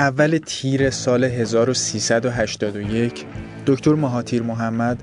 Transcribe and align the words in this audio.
اول 0.00 0.38
تیر 0.46 0.90
سال 0.90 1.24
1381 1.24 3.24
دکتر 3.66 3.94
مهاتیر 3.94 4.42
محمد 4.42 5.02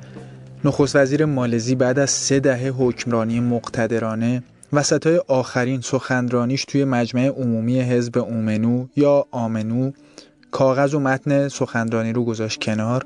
نخست 0.65 0.95
وزیر 0.95 1.25
مالزی 1.25 1.75
بعد 1.75 1.99
از 1.99 2.09
سه 2.09 2.39
دهه 2.39 2.73
حکمرانی 2.77 3.39
مقتدرانه 3.39 4.43
وسطای 4.73 5.21
آخرین 5.27 5.81
سخنرانیش 5.81 6.65
توی 6.65 6.85
مجمع 6.85 7.27
عمومی 7.27 7.81
حزب 7.81 8.17
اومنو 8.17 8.87
یا 8.95 9.25
آمنو 9.31 9.91
کاغذ 10.51 10.93
و 10.93 10.99
متن 10.99 11.47
سخنرانی 11.47 12.13
رو 12.13 12.25
گذاشت 12.25 12.61
کنار 12.61 13.05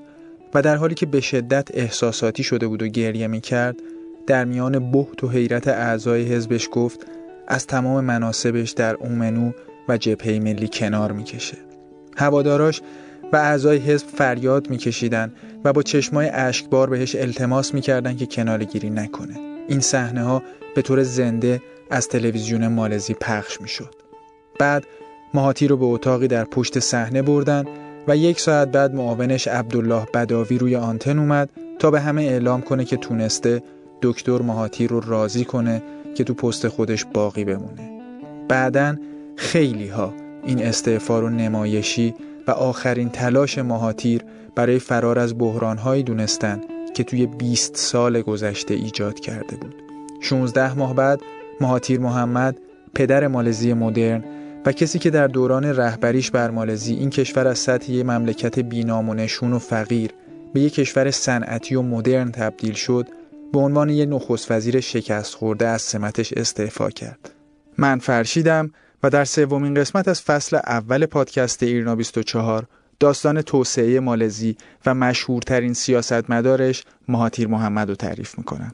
و 0.53 0.61
در 0.61 0.75
حالی 0.75 0.95
که 0.95 1.05
به 1.05 1.21
شدت 1.21 1.69
احساساتی 1.73 2.43
شده 2.43 2.67
بود 2.67 2.83
و 2.83 2.87
گریه 2.87 3.27
می 3.27 3.41
کرد 3.41 3.75
در 4.27 4.45
میان 4.45 4.91
بحت 4.91 5.23
و 5.23 5.29
حیرت 5.29 5.67
اعضای 5.67 6.23
حزبش 6.23 6.69
گفت 6.71 6.99
از 7.47 7.67
تمام 7.67 8.03
مناسبش 8.03 8.71
در 8.71 8.95
اومنو 8.95 9.51
و 9.89 9.97
جبهه 9.97 10.39
ملی 10.39 10.69
کنار 10.73 11.11
می‌کشه. 11.11 11.70
هواداراش 12.21 12.81
و 13.33 13.37
اعضای 13.37 13.77
حزب 13.77 14.07
فریاد 14.07 14.69
میکشیدن 14.69 15.33
و 15.63 15.73
با 15.73 15.83
چشمای 15.83 16.29
اشکبار 16.29 16.89
بهش 16.89 17.15
التماس 17.15 17.73
می‌کردن 17.73 18.15
که 18.15 18.25
کنار 18.25 18.63
گیری 18.63 18.89
نکنه. 18.89 19.39
این 19.67 19.79
صحنه 19.79 20.23
ها 20.23 20.43
به 20.75 20.81
طور 20.81 21.03
زنده 21.03 21.61
از 21.89 22.07
تلویزیون 22.07 22.67
مالزی 22.67 23.13
پخش 23.13 23.61
می‌شد. 23.61 23.95
بعد 24.59 24.83
مهاتی 25.33 25.67
رو 25.67 25.77
به 25.77 25.85
اتاقی 25.85 26.27
در 26.27 26.43
پشت 26.43 26.79
صحنه 26.79 27.21
بردن 27.21 27.65
و 28.07 28.17
یک 28.17 28.39
ساعت 28.39 28.71
بعد 28.71 28.95
معاونش 28.95 29.47
عبدالله 29.47 30.07
بداوی 30.13 30.57
روی 30.57 30.75
آنتن 30.75 31.19
اومد 31.19 31.49
تا 31.79 31.91
به 31.91 32.01
همه 32.01 32.21
اعلام 32.21 32.61
کنه 32.61 32.85
که 32.85 32.97
تونسته 32.97 33.63
دکتر 34.01 34.41
مهاتی 34.41 34.87
رو 34.87 34.99
راضی 34.99 35.45
کنه 35.45 35.83
که 36.15 36.23
تو 36.23 36.33
پست 36.33 36.67
خودش 36.67 37.05
باقی 37.05 37.45
بمونه. 37.45 38.01
بعدا 38.47 38.95
خیلی 39.35 39.87
ها 39.87 40.13
این 40.43 40.63
استعفا 40.63 41.19
رو 41.19 41.29
نمایشی 41.29 42.13
و 42.47 42.51
آخرین 42.51 43.09
تلاش 43.09 43.57
مهاتیر 43.57 44.21
برای 44.55 44.79
فرار 44.79 45.19
از 45.19 45.37
بحرانهایی 45.37 46.03
دونستن 46.03 46.61
که 46.93 47.03
توی 47.03 47.25
20 47.25 47.75
سال 47.75 48.21
گذشته 48.21 48.73
ایجاد 48.73 49.19
کرده 49.19 49.55
بود. 49.55 49.75
16 50.21 50.73
ماه 50.73 50.93
بعد 50.93 51.21
مهاتیر 51.61 51.99
محمد 51.99 52.57
پدر 52.93 53.27
مالزی 53.27 53.73
مدرن 53.73 54.23
و 54.65 54.71
کسی 54.71 54.99
که 54.99 55.09
در 55.09 55.27
دوران 55.27 55.65
رهبریش 55.65 56.31
بر 56.31 56.49
مالزی 56.49 56.93
این 56.93 57.09
کشور 57.09 57.47
از 57.47 57.59
سطح 57.59 57.91
یک 57.91 58.05
مملکت 58.05 58.59
بینام 58.59 59.09
و 59.09 59.13
نشون 59.13 59.53
و 59.53 59.59
فقیر 59.59 60.11
به 60.53 60.61
یک 60.61 60.73
کشور 60.73 61.11
صنعتی 61.11 61.75
و 61.75 61.81
مدرن 61.81 62.31
تبدیل 62.31 62.73
شد 62.73 63.07
به 63.53 63.59
عنوان 63.59 63.89
یک 63.89 64.09
نخست 64.09 64.51
وزیر 64.51 64.79
شکست 64.79 65.35
خورده 65.35 65.67
از 65.67 65.81
سمتش 65.81 66.33
استعفا 66.33 66.89
کرد. 66.89 67.31
من 67.77 67.99
فرشیدم 67.99 68.71
و 69.03 69.09
در 69.09 69.25
سومین 69.25 69.73
قسمت 69.73 70.07
از 70.07 70.21
فصل 70.21 70.55
اول 70.55 71.05
پادکست 71.05 71.63
ایرنا 71.63 71.95
24 71.95 72.67
داستان 72.99 73.41
توسعه 73.41 73.99
مالزی 73.99 74.57
و 74.85 74.93
مشهورترین 74.93 75.73
سیاستمدارش 75.73 76.83
مهاتیر 77.07 77.47
محمد 77.47 77.89
رو 77.89 77.95
تعریف 77.95 78.37
می‌کنم. 78.37 78.73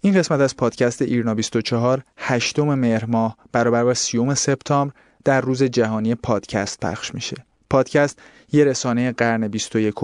این 0.00 0.14
قسمت 0.14 0.40
از 0.40 0.56
پادکست 0.56 1.02
ایرنا 1.02 1.34
24 1.34 2.02
هشتم 2.16 2.74
مهر 2.74 3.04
ماه 3.04 3.36
برابر 3.52 3.84
با 3.84 3.94
سیوم 3.94 4.34
سپتامبر 4.34 4.94
در 5.24 5.40
روز 5.40 5.62
جهانی 5.62 6.14
پادکست 6.14 6.80
پخش 6.80 7.14
میشه. 7.14 7.36
پادکست 7.70 8.18
یه 8.52 8.64
رسانه 8.64 9.12
قرن 9.12 9.48
21 9.48 9.94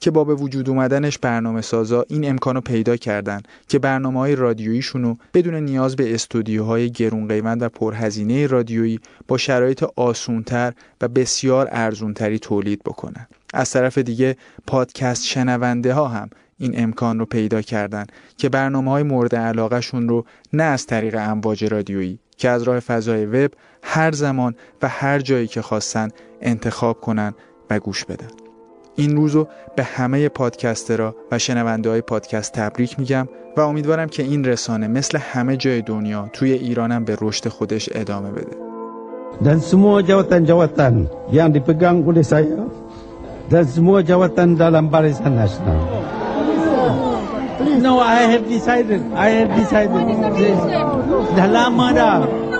که 0.00 0.10
با 0.10 0.24
به 0.24 0.34
وجود 0.34 0.68
اومدنش 0.68 1.18
برنامه 1.18 1.60
سازا 1.60 2.04
این 2.08 2.28
امکانو 2.28 2.60
پیدا 2.60 2.96
کردن 2.96 3.40
که 3.68 3.78
برنامه 3.78 4.20
های 4.20 4.36
رادیوییشونو 4.36 5.14
بدون 5.34 5.54
نیاز 5.54 5.96
به 5.96 6.14
استودیوهای 6.14 6.90
گرون 6.90 7.28
قیمت 7.28 7.58
و 7.60 7.68
پرهزینه 7.68 8.46
رادیویی 8.46 9.00
با 9.28 9.36
شرایط 9.36 9.84
آسونتر 9.96 10.72
و 11.00 11.08
بسیار 11.08 11.68
ارزونتری 11.72 12.38
تولید 12.38 12.82
بکنن. 12.82 13.26
از 13.54 13.70
طرف 13.70 13.98
دیگه 13.98 14.36
پادکست 14.66 15.24
شنونده 15.24 15.94
ها 15.94 16.08
هم 16.08 16.30
این 16.58 16.82
امکان 16.82 17.18
رو 17.18 17.26
پیدا 17.26 17.62
کردن 17.62 18.06
که 18.36 18.48
برنامه 18.48 18.90
های 18.90 19.02
مورد 19.02 19.36
علاقه 19.36 19.80
شون 19.80 20.08
رو 20.08 20.24
نه 20.52 20.62
از 20.62 20.86
طریق 20.86 21.16
امواج 21.18 21.64
رادیویی 21.64 22.18
که 22.36 22.48
از 22.48 22.62
راه 22.62 22.80
فضای 22.80 23.26
وب 23.26 23.50
هر 23.82 24.12
زمان 24.12 24.54
و 24.82 24.88
هر 24.88 25.18
جایی 25.18 25.46
که 25.46 25.62
خواستن 25.62 26.08
انتخاب 26.40 27.00
کنن 27.00 27.34
و 27.70 27.78
گوش 27.78 28.04
بدن 28.04 28.28
این 28.96 29.16
روزو 29.16 29.46
به 29.76 29.84
همه 29.84 30.28
پادکسترها 30.28 31.14
و 31.30 31.38
شنونده 31.38 31.90
های 31.90 32.00
پادکست 32.00 32.52
تبریک 32.52 32.98
میگم 32.98 33.28
و 33.56 33.60
امیدوارم 33.60 34.08
که 34.08 34.22
این 34.22 34.44
رسانه 34.44 34.88
مثل 34.88 35.18
همه 35.18 35.56
جای 35.56 35.82
دنیا 35.82 36.30
توی 36.32 36.52
ایرانم 36.52 37.04
به 37.04 37.16
رشد 37.20 37.48
خودش 37.48 37.88
ادامه 37.92 38.30
بده 38.30 38.64
dan 39.42 39.58
semua 39.58 39.98
jawatan-jawatan 39.98 41.10
yang 41.34 41.50
dipegang 41.50 42.06
oleh 42.06 42.22
saya 42.22 42.62
dan 43.50 43.66
semua 43.66 43.98
jawatan 43.98 44.54
dalam 44.54 44.86
barisan 44.86 45.34
nasional. 45.34 45.82
No, 47.80 47.98
I 47.98 48.22
have 48.30 48.48
decided. 48.48 49.02
I 49.14 49.28
have 49.30 49.50
decided. 49.58 50.06
Dah 51.36 52.53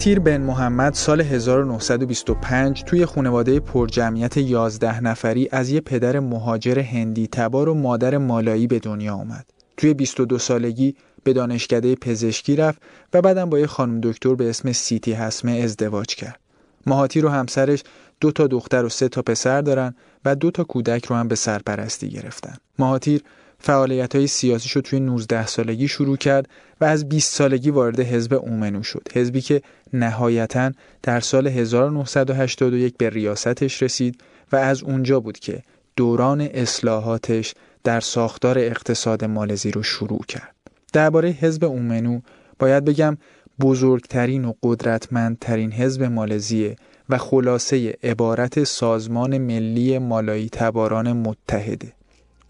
مهاتیر 0.00 0.20
بن 0.20 0.40
محمد 0.40 0.94
سال 0.94 1.20
1925 1.20 2.84
توی 2.84 3.06
خانواده 3.06 3.60
پرجمعیت 3.60 4.36
11 4.36 5.00
نفری 5.00 5.48
از 5.52 5.70
یه 5.70 5.80
پدر 5.80 6.20
مهاجر 6.20 6.78
هندی 6.78 7.26
تبار 7.26 7.68
و 7.68 7.74
مادر 7.74 8.18
مالایی 8.18 8.66
به 8.66 8.78
دنیا 8.78 9.14
آمد. 9.14 9.46
توی 9.76 9.94
22 9.94 10.38
سالگی 10.38 10.94
به 11.24 11.32
دانشکده 11.32 11.94
پزشکی 11.94 12.56
رفت 12.56 12.82
و 13.12 13.22
بعدم 13.22 13.50
با 13.50 13.58
یه 13.58 13.66
خانم 13.66 14.00
دکتر 14.00 14.34
به 14.34 14.50
اسم 14.50 14.72
سیتی 14.72 15.12
حسمه 15.12 15.52
ازدواج 15.52 16.14
کرد. 16.14 16.40
مهاتیر 16.86 17.26
و 17.26 17.28
همسرش 17.28 17.82
دو 18.20 18.32
تا 18.32 18.46
دختر 18.46 18.84
و 18.84 18.88
سه 18.88 19.08
تا 19.08 19.22
پسر 19.22 19.60
دارن 19.60 19.94
و 20.24 20.34
دو 20.34 20.50
تا 20.50 20.64
کودک 20.64 21.06
رو 21.06 21.16
هم 21.16 21.28
به 21.28 21.34
سرپرستی 21.34 22.08
گرفتن. 22.08 22.56
مهاتیر 22.78 23.22
فعالیت 23.60 24.16
های 24.16 24.26
سیاسی 24.26 24.68
شد 24.68 24.80
توی 24.80 25.00
19 25.00 25.46
سالگی 25.46 25.88
شروع 25.88 26.16
کرد 26.16 26.48
و 26.80 26.84
از 26.84 27.08
20 27.08 27.34
سالگی 27.34 27.70
وارد 27.70 28.00
حزب 28.00 28.34
اومنو 28.34 28.82
شد. 28.82 29.08
حزبی 29.12 29.40
که 29.40 29.62
نهایتا 29.92 30.72
در 31.02 31.20
سال 31.20 31.46
1981 31.46 32.94
به 32.98 33.10
ریاستش 33.10 33.82
رسید 33.82 34.20
و 34.52 34.56
از 34.56 34.82
اونجا 34.82 35.20
بود 35.20 35.38
که 35.38 35.62
دوران 35.96 36.40
اصلاحاتش 36.40 37.54
در 37.84 38.00
ساختار 38.00 38.58
اقتصاد 38.58 39.24
مالزی 39.24 39.70
رو 39.70 39.82
شروع 39.82 40.20
کرد. 40.28 40.54
درباره 40.92 41.28
حزب 41.28 41.64
اومنو 41.64 42.20
باید 42.58 42.84
بگم 42.84 43.16
بزرگترین 43.60 44.44
و 44.44 44.52
قدرتمندترین 44.62 45.72
حزب 45.72 46.02
مالزیه 46.02 46.76
و 47.08 47.18
خلاصه 47.18 47.94
عبارت 48.02 48.64
سازمان 48.64 49.38
ملی 49.38 49.98
مالایی 49.98 50.48
تباران 50.48 51.12
متحده. 51.12 51.92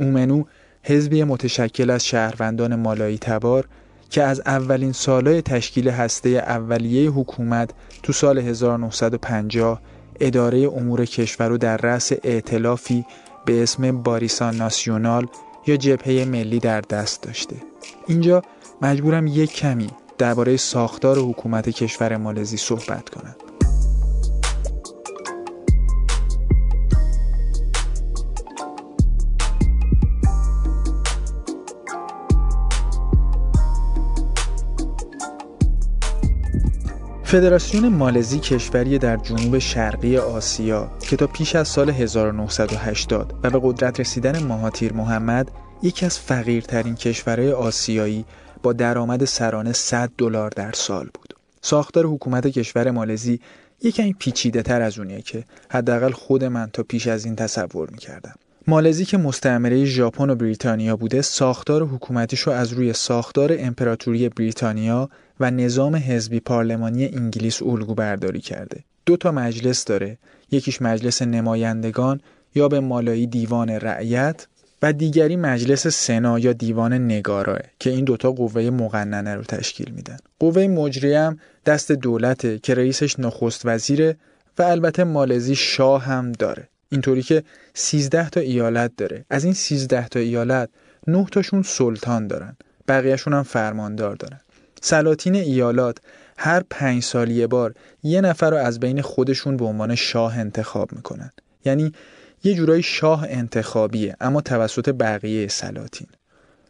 اومنو 0.00 0.44
حزبی 0.82 1.24
متشکل 1.24 1.90
از 1.90 2.06
شهروندان 2.06 2.74
مالایی 2.74 3.18
تبار 3.18 3.68
که 4.10 4.22
از 4.22 4.40
اولین 4.46 4.92
سالهای 4.92 5.42
تشکیل 5.42 5.88
هسته 5.88 6.28
اولیه 6.28 7.10
حکومت 7.10 7.70
تو 8.02 8.12
سال 8.12 8.38
1950 8.38 9.80
اداره 10.20 10.58
امور 10.58 11.04
کشور 11.04 11.48
رو 11.48 11.58
در 11.58 11.76
رأس 11.76 12.12
ائتلافی 12.24 13.04
به 13.46 13.62
اسم 13.62 14.02
باریسان 14.02 14.56
ناسیونال 14.56 15.26
یا 15.66 15.76
جبهه 15.76 16.24
ملی 16.24 16.58
در 16.58 16.80
دست 16.80 17.22
داشته. 17.22 17.56
اینجا 18.06 18.42
مجبورم 18.82 19.26
یک 19.26 19.52
کمی 19.52 19.90
درباره 20.18 20.56
ساختار 20.56 21.18
حکومت 21.18 21.68
کشور 21.68 22.16
مالزی 22.16 22.56
صحبت 22.56 23.08
کنم. 23.08 23.34
فدراسیون 37.30 37.88
مالزی 37.88 38.38
کشوری 38.38 38.98
در 38.98 39.16
جنوب 39.16 39.58
شرقی 39.58 40.16
آسیا 40.16 40.90
که 41.00 41.16
تا 41.16 41.26
پیش 41.26 41.56
از 41.56 41.68
سال 41.68 41.90
1980 41.90 43.34
و 43.42 43.50
به 43.50 43.60
قدرت 43.62 44.00
رسیدن 44.00 44.42
مهاتیر 44.42 44.92
محمد 44.92 45.50
یکی 45.82 46.06
از 46.06 46.18
فقیرترین 46.18 46.94
کشورهای 46.94 47.52
آسیایی 47.52 48.24
با 48.62 48.72
درآمد 48.72 49.24
سرانه 49.24 49.72
100 49.72 50.10
دلار 50.18 50.50
در 50.50 50.72
سال 50.72 51.04
بود. 51.14 51.34
ساختار 51.62 52.06
حکومت 52.06 52.46
کشور 52.46 52.90
مالزی 52.90 53.40
یکمی 53.82 54.12
پیچیده 54.12 54.62
تر 54.62 54.82
از 54.82 54.98
اونیه 54.98 55.22
که 55.22 55.44
حداقل 55.68 56.10
خود 56.10 56.44
من 56.44 56.70
تا 56.72 56.82
پیش 56.82 57.06
از 57.06 57.24
این 57.24 57.36
تصور 57.36 57.90
می‌کردم. 57.90 58.34
مالزی 58.66 59.04
که 59.04 59.18
مستعمره 59.18 59.84
ژاپن 59.84 60.30
و 60.30 60.34
بریتانیا 60.34 60.96
بوده 60.96 61.22
ساختار 61.22 61.82
حکومتیش 61.82 62.40
رو 62.40 62.52
از 62.52 62.72
روی 62.72 62.92
ساختار 62.92 63.56
امپراتوری 63.58 64.28
بریتانیا 64.28 65.10
و 65.40 65.50
نظام 65.50 65.96
حزبی 65.96 66.40
پارلمانی 66.40 67.06
انگلیس 67.06 67.62
الگو 67.62 67.94
برداری 67.94 68.40
کرده. 68.40 68.84
دو 69.06 69.16
تا 69.16 69.32
مجلس 69.32 69.84
داره. 69.84 70.18
یکیش 70.50 70.82
مجلس 70.82 71.22
نمایندگان 71.22 72.20
یا 72.54 72.68
به 72.68 72.80
مالایی 72.80 73.26
دیوان 73.26 73.70
رعیت 73.70 74.46
و 74.82 74.92
دیگری 74.92 75.36
مجلس 75.36 75.86
سنا 75.86 76.38
یا 76.38 76.52
دیوان 76.52 76.92
نگاراه 76.92 77.58
که 77.78 77.90
این 77.90 78.04
دوتا 78.04 78.32
قوه 78.32 78.70
مقننه 78.70 79.34
رو 79.34 79.42
تشکیل 79.42 79.90
میدن. 79.90 80.16
قوه 80.38 80.66
مجریه 80.66 81.20
هم 81.20 81.38
دست 81.66 81.92
دولته 81.92 82.58
که 82.58 82.74
رئیسش 82.74 83.20
نخست 83.20 83.62
وزیره 83.64 84.16
و 84.58 84.62
البته 84.62 85.04
مالزی 85.04 85.54
شاه 85.54 86.02
هم 86.02 86.32
داره. 86.32 86.68
اینطوری 86.88 87.22
که 87.22 87.42
13 87.74 88.28
تا 88.28 88.40
ایالت 88.40 88.92
داره. 88.96 89.24
از 89.30 89.44
این 89.44 89.54
13 89.54 90.08
تا 90.08 90.20
ایالت 90.20 90.68
9 91.06 91.26
تاشون 91.32 91.62
سلطان 91.62 92.26
دارن. 92.26 92.56
بقیهشون 92.88 93.32
هم 93.32 93.42
فرماندار 93.42 94.16
دارن. 94.16 94.40
سلاطین 94.80 95.34
ایالات 95.34 95.98
هر 96.38 96.62
پنج 96.70 97.02
سال 97.02 97.30
یه 97.30 97.46
بار 97.46 97.74
یه 98.02 98.20
نفر 98.20 98.50
رو 98.50 98.56
از 98.56 98.80
بین 98.80 99.02
خودشون 99.02 99.56
به 99.56 99.64
عنوان 99.64 99.94
شاه 99.94 100.38
انتخاب 100.38 100.92
می‌کنن. 100.92 101.30
یعنی 101.64 101.92
یه 102.44 102.54
جورایی 102.54 102.82
شاه 102.82 103.26
انتخابیه 103.28 104.16
اما 104.20 104.40
توسط 104.40 104.88
بقیه 104.88 105.48
سلاطین. 105.48 106.06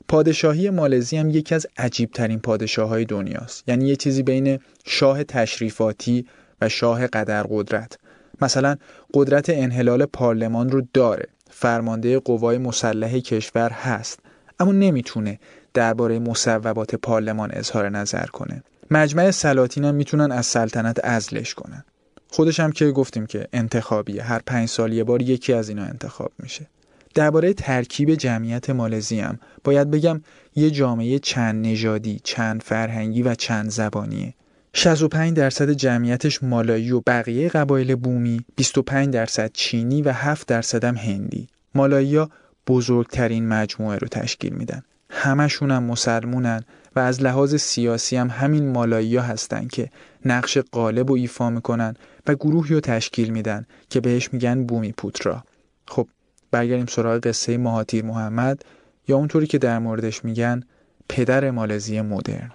پادشاهی 0.09 0.71
مالزی 0.71 1.17
هم 1.17 1.31
یکی 1.31 1.55
از 1.55 1.67
عجیب 1.77 2.11
ترین 2.11 2.39
پادشاه 2.39 2.89
های 2.89 3.05
دنیاست. 3.05 3.65
یعنی 3.69 3.89
یه 3.89 3.97
چیزی 3.97 4.23
بین 4.23 4.59
شاه 4.87 5.25
تشریفاتی 5.25 6.27
و 6.61 6.69
شاه 6.69 7.07
قدر 7.07 7.43
قدرت 7.43 7.99
مثلا 8.43 8.77
قدرت 9.15 9.51
انحلال 9.51 10.07
پارلمان 10.07 10.71
رو 10.71 10.83
داره. 10.95 11.27
فرمانده 11.51 12.19
قوای 12.19 12.59
مسلح 12.59 13.19
کشور 13.19 13.71
هست. 13.71 14.21
اما 14.61 14.73
نمی‌تونه 14.73 15.39
درباره 15.75 16.19
مصوبات 16.19 16.95
پارلمان 16.95 17.51
اظهار 17.53 17.89
نظر 17.89 18.27
کنه 18.27 18.63
مجمع 18.91 19.31
سلاطین 19.31 19.85
هم 19.85 19.95
می‌تونن 19.95 20.33
از 20.33 20.47
سلطنت 20.47 21.05
ازلش 21.05 21.55
کنن 21.55 21.85
خودش 22.29 22.61
هم 22.61 22.73
که 22.73 22.91
گفتیم 22.91 23.27
که 23.27 23.47
انتخابیه 23.53 24.23
هر 24.23 24.41
پنج 24.47 24.69
سال 24.69 24.93
یه 24.93 25.05
بار 25.05 25.23
یکی 25.23 25.53
از 25.53 25.69
اینا 25.69 25.83
انتخاب 25.83 26.33
میشه 26.39 26.67
درباره 27.15 27.53
ترکیب 27.53 28.15
جمعیت 28.15 28.71
مالزی 28.71 29.21
هم 29.21 29.39
باید 29.65 29.91
بگم 29.91 30.21
یه 30.57 30.71
جامعه 30.71 31.19
چند 31.19 31.67
نژادی، 31.67 32.21
چند 32.25 32.63
فرهنگی 32.63 33.23
و 33.23 33.35
چند 33.35 33.71
زبانیه. 33.71 34.35
65 34.73 35.37
درصد 35.37 35.71
جمعیتش 35.71 36.43
مالایی 36.43 36.93
و 36.93 37.01
بقیه 37.07 37.49
قبایل 37.49 37.95
بومی، 37.95 38.45
25 38.57 39.15
درصد 39.15 39.51
چینی 39.53 40.03
و 40.03 40.13
7 40.13 40.47
درصد 40.47 40.85
هم 40.85 40.97
هندی. 40.97 41.49
مالایی 41.75 42.19
بزرگترین 42.67 43.49
مجموعه 43.49 43.99
رو 43.99 44.09
تشکیل 44.09 44.53
میدن. 44.53 44.83
همشون 45.11 45.71
هم 45.71 45.83
مسلمونن 45.83 46.65
و 46.97 47.01
از 47.01 47.23
لحاظ 47.23 47.55
سیاسی 47.55 48.17
هم 48.17 48.29
همین 48.31 48.73
مالایی 48.73 49.17
ها 49.17 49.23
هستن 49.23 49.69
که 49.69 49.91
نقش 50.25 50.59
قالب 50.59 51.11
و 51.11 51.15
ایفا 51.15 51.51
می‌کنن 51.51 51.95
و 52.27 52.35
گروهی 52.35 52.75
رو 52.75 52.81
تشکیل 52.81 53.31
میدن 53.31 53.67
که 53.91 54.01
بهش 54.01 54.33
میگن 54.33 54.65
بومی 54.65 54.93
پوترا 54.93 55.45
خب 55.89 56.09
برگردیم 56.51 56.87
سراغ 56.87 57.27
قصه 57.27 57.59
مهاتیر 57.59 58.05
محمد 58.05 58.63
یا 59.09 59.17
اونطوری 59.17 59.47
که 59.47 59.59
در 59.59 59.79
موردش 59.79 60.25
میگن 60.25 60.63
پدر 61.09 61.51
مالزی 61.51 62.01
مدرن 62.01 62.51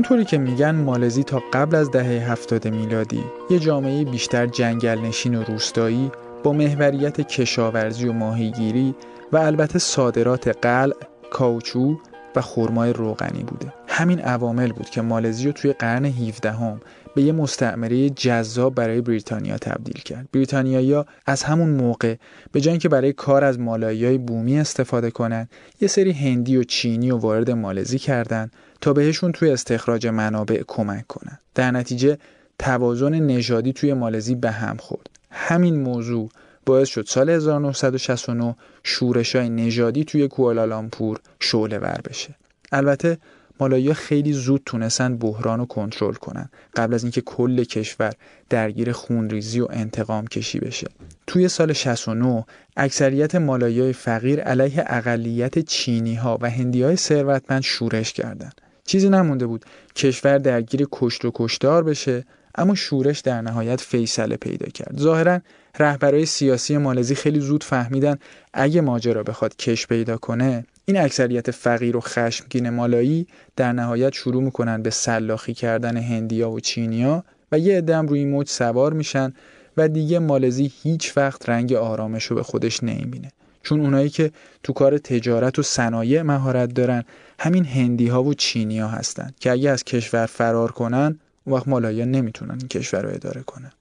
اونطوری 0.00 0.24
که 0.24 0.38
میگن 0.38 0.74
مالزی 0.74 1.24
تا 1.24 1.42
قبل 1.52 1.76
از 1.76 1.90
دهه 1.90 2.30
هفتاد 2.32 2.68
میلادی 2.68 3.24
یه 3.50 3.58
جامعه 3.58 4.04
بیشتر 4.04 4.46
جنگل 4.46 4.98
نشین 4.98 5.34
و 5.34 5.44
روستایی 5.44 6.10
با 6.42 6.52
محوریت 6.52 7.20
کشاورزی 7.20 8.08
و 8.08 8.12
ماهیگیری 8.12 8.94
و 9.32 9.36
البته 9.36 9.78
صادرات 9.78 10.48
قلع، 10.48 10.94
کاوچو 11.30 11.96
و 12.36 12.40
خرمای 12.40 12.92
روغنی 12.92 13.42
بوده. 13.42 13.72
همین 13.88 14.20
عوامل 14.20 14.72
بود 14.72 14.90
که 14.90 15.02
مالزی 15.02 15.46
رو 15.46 15.52
توی 15.52 15.72
قرن 15.72 16.04
17 16.04 16.50
هم 16.50 16.80
به 17.14 17.22
یه 17.22 17.32
مستعمره 17.32 18.10
جذاب 18.10 18.74
برای 18.74 19.00
بریتانیا 19.00 19.58
تبدیل 19.58 20.02
کرد. 20.02 20.28
بریتانیایی 20.32 21.04
از 21.26 21.42
همون 21.42 21.70
موقع 21.70 22.16
به 22.52 22.60
جای 22.60 22.78
که 22.78 22.88
برای 22.88 23.12
کار 23.12 23.44
از 23.44 23.60
مالایی 23.60 24.18
بومی 24.18 24.58
استفاده 24.58 25.10
کنن، 25.10 25.48
یه 25.80 25.88
سری 25.88 26.12
هندی 26.12 26.56
و 26.56 26.64
چینی 26.64 27.10
و 27.10 27.16
وارد 27.16 27.50
مالزی 27.50 27.98
کردند 27.98 28.52
تا 28.80 28.92
بهشون 28.92 29.32
توی 29.32 29.50
استخراج 29.50 30.06
منابع 30.06 30.62
کمک 30.66 31.06
کنن. 31.06 31.38
در 31.54 31.70
نتیجه 31.70 32.18
توازن 32.58 33.14
نژادی 33.14 33.72
توی 33.72 33.94
مالزی 33.94 34.34
به 34.34 34.50
هم 34.50 34.76
خورد. 34.76 35.10
همین 35.30 35.82
موضوع 35.82 36.28
باعث 36.66 36.88
شد 36.88 37.06
سال 37.08 37.30
1969 37.30 38.56
شورش 38.82 39.36
های 39.36 39.50
نژادی 39.50 40.04
توی 40.04 40.28
کوالالامپور 40.28 41.20
شعله 41.40 41.78
ور 41.78 42.00
بشه. 42.04 42.34
البته 42.72 43.18
مالایی 43.60 43.94
خیلی 43.94 44.32
زود 44.32 44.62
تونستن 44.66 45.16
بحران 45.16 45.58
رو 45.58 45.66
کنترل 45.66 46.14
کنن. 46.14 46.48
قبل 46.76 46.94
از 46.94 47.02
اینکه 47.02 47.20
کل 47.20 47.64
کشور 47.64 48.12
درگیر 48.50 48.92
خونریزی 48.92 49.60
و 49.60 49.66
انتقام 49.70 50.26
کشی 50.26 50.60
بشه. 50.60 50.86
توی 51.26 51.48
سال 51.48 51.72
69 51.72 52.44
اکثریت 52.76 53.34
مالایی 53.34 53.92
فقیر 53.92 54.40
علیه 54.40 54.84
اقلیت 54.86 55.58
چینی 55.58 56.14
ها 56.14 56.38
و 56.40 56.50
هندی 56.50 56.82
های 56.82 56.96
ثروتمند 56.96 57.62
شورش 57.62 58.12
کردند 58.12 58.60
چیزی 58.84 59.08
نمونده 59.08 59.46
بود 59.46 59.64
کشور 59.96 60.38
درگیر 60.38 60.86
کشت 60.92 61.24
و 61.24 61.30
کشتار 61.34 61.84
بشه 61.84 62.24
اما 62.54 62.74
شورش 62.74 63.20
در 63.20 63.40
نهایت 63.40 63.80
فیصله 63.80 64.36
پیدا 64.36 64.66
کرد. 64.66 64.98
ظاهرا 64.98 65.40
رهبرای 65.78 66.26
سیاسی 66.26 66.76
مالزی 66.76 67.14
خیلی 67.14 67.40
زود 67.40 67.64
فهمیدن 67.64 68.18
اگه 68.54 68.80
ماجرا 68.80 69.22
بخواد 69.22 69.56
کش 69.56 69.86
پیدا 69.86 70.16
کنه 70.16 70.64
این 70.90 71.00
اکثریت 71.00 71.50
فقیر 71.50 71.96
و 71.96 72.00
خشمگین 72.00 72.70
مالایی 72.70 73.26
در 73.56 73.72
نهایت 73.72 74.12
شروع 74.12 74.42
می‌کنن 74.42 74.82
به 74.82 74.90
سلاخی 74.90 75.54
کردن 75.54 75.96
هندیا 75.96 76.50
و 76.50 76.60
چینیا 76.60 77.24
و 77.52 77.58
یه 77.58 77.78
عدم 77.78 78.06
روی 78.06 78.24
موج 78.24 78.48
سوار 78.48 78.92
میشن 78.92 79.32
و 79.76 79.88
دیگه 79.88 80.18
مالزی 80.18 80.72
هیچ 80.82 81.16
وقت 81.16 81.48
رنگ 81.48 81.72
آرامش 81.72 82.24
رو 82.24 82.36
به 82.36 82.42
خودش 82.42 82.82
نمی‌بینه. 82.82 83.28
چون 83.62 83.80
اونایی 83.80 84.08
که 84.08 84.30
تو 84.62 84.72
کار 84.72 84.98
تجارت 84.98 85.58
و 85.58 85.62
صنایع 85.62 86.22
مهارت 86.22 86.74
دارن 86.74 87.04
همین 87.38 87.64
هندی 87.64 88.08
ها 88.08 88.22
و 88.22 88.34
چینی 88.34 88.78
ها 88.78 88.88
هستن 88.88 89.30
که 89.40 89.50
اگه 89.50 89.70
از 89.70 89.84
کشور 89.84 90.26
فرار 90.26 90.72
کنن 90.72 91.18
اون 91.44 91.56
وقت 91.56 91.68
مالایا 91.68 92.04
نمی‌تونن 92.04 92.50
این 92.50 92.68
کشور 92.68 93.02
رو 93.02 93.08
اداره 93.08 93.42
کنن. 93.42 93.72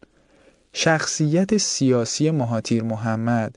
شخصیت 0.73 1.57
سیاسی 1.57 2.31
مهاتیر 2.31 2.83
محمد 2.83 3.55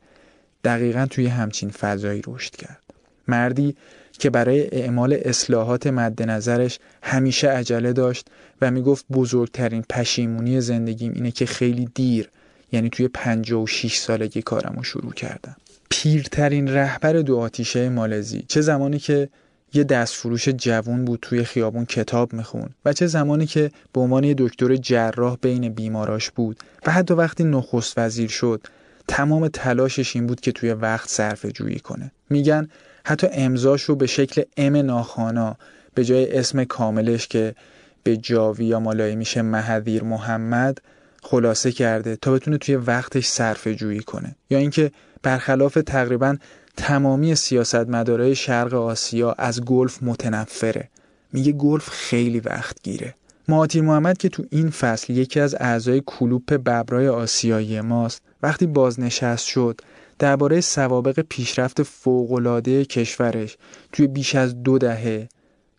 دقیقا 0.64 1.06
توی 1.10 1.26
همچین 1.26 1.70
فضایی 1.70 2.22
رشد 2.26 2.56
کرد. 2.56 2.81
مردی 3.28 3.76
که 4.18 4.30
برای 4.30 4.68
اعمال 4.72 5.18
اصلاحات 5.24 5.86
مد 5.86 6.22
نظرش 6.22 6.78
همیشه 7.02 7.48
عجله 7.48 7.92
داشت 7.92 8.26
و 8.60 8.70
می‌گفت 8.70 9.04
بزرگترین 9.12 9.84
پشیمونی 9.90 10.60
زندگیم 10.60 11.12
اینه 11.14 11.30
که 11.30 11.46
خیلی 11.46 11.88
دیر 11.94 12.28
یعنی 12.72 12.90
توی 12.90 13.08
56 13.08 13.96
سالگی 13.96 14.42
کارم 14.42 14.74
رو 14.76 14.82
شروع 14.82 15.12
کردم. 15.12 15.56
پیرترین 15.90 16.68
رهبر 16.68 17.12
دو 17.12 17.38
آتیشه 17.38 17.88
مالزی 17.88 18.44
چه 18.48 18.60
زمانی 18.60 18.98
که 18.98 19.28
یه 19.74 19.84
دستفروش 19.84 20.48
جوون 20.48 21.04
بود 21.04 21.18
توی 21.22 21.44
خیابون 21.44 21.84
کتاب 21.84 22.32
میخون 22.32 22.68
و 22.84 22.92
چه 22.92 23.06
زمانی 23.06 23.46
که 23.46 23.70
به 23.92 24.00
عنوان 24.00 24.34
دکتر 24.38 24.76
جراح 24.76 25.36
بین 25.42 25.68
بیماراش 25.68 26.30
بود 26.30 26.58
و 26.86 26.90
حتی 26.90 27.14
وقتی 27.14 27.44
نخست 27.44 27.98
وزیر 27.98 28.28
شد 28.28 28.66
تمام 29.08 29.48
تلاشش 29.48 30.16
این 30.16 30.26
بود 30.26 30.40
که 30.40 30.52
توی 30.52 30.72
وقت 30.72 31.08
صرف 31.08 31.46
جویی 31.46 31.78
کنه. 31.78 32.12
میگن 32.30 32.68
حتی 33.04 33.26
امضاش 33.32 33.82
رو 33.82 33.96
به 33.96 34.06
شکل 34.06 34.42
ام 34.56 34.76
ناخانا 34.76 35.56
به 35.94 36.04
جای 36.04 36.38
اسم 36.38 36.64
کاملش 36.64 37.28
که 37.28 37.54
به 38.02 38.16
جاوی 38.16 38.64
یا 38.64 38.80
مالایی 38.80 39.16
میشه 39.16 39.42
مهدیر 39.42 40.04
محمد 40.04 40.78
خلاصه 41.22 41.72
کرده 41.72 42.16
تا 42.16 42.32
بتونه 42.32 42.58
توی 42.58 42.76
وقتش 42.76 43.26
صرف 43.26 43.68
جویی 43.68 44.00
کنه. 44.00 44.36
یا 44.50 44.58
اینکه 44.58 44.92
برخلاف 45.22 45.78
تقریبا 45.86 46.36
تمامی 46.76 47.34
سیاستمدارای 47.34 48.34
شرق 48.34 48.74
آسیا 48.74 49.32
از 49.32 49.64
گلف 49.64 50.02
متنفره. 50.02 50.88
میگه 51.32 51.52
گلف 51.52 51.88
خیلی 51.88 52.40
وقت 52.40 52.82
گیره. 52.82 53.14
مهاتیر 53.48 53.82
محمد 53.82 54.18
که 54.18 54.28
تو 54.28 54.44
این 54.50 54.70
فصل 54.70 55.12
یکی 55.12 55.40
از 55.40 55.54
اعضای 55.60 56.02
کلوپ 56.06 56.52
ببرای 56.52 57.08
آسیایی 57.08 57.80
ماست 57.80 58.22
وقتی 58.42 58.66
بازنشست 58.66 59.46
شد 59.46 59.80
درباره 60.22 60.60
سوابق 60.60 61.20
پیشرفت 61.20 61.82
فوقالعاده 61.82 62.84
کشورش 62.84 63.56
توی 63.92 64.06
بیش 64.06 64.34
از 64.34 64.62
دو 64.62 64.78
دهه 64.78 65.28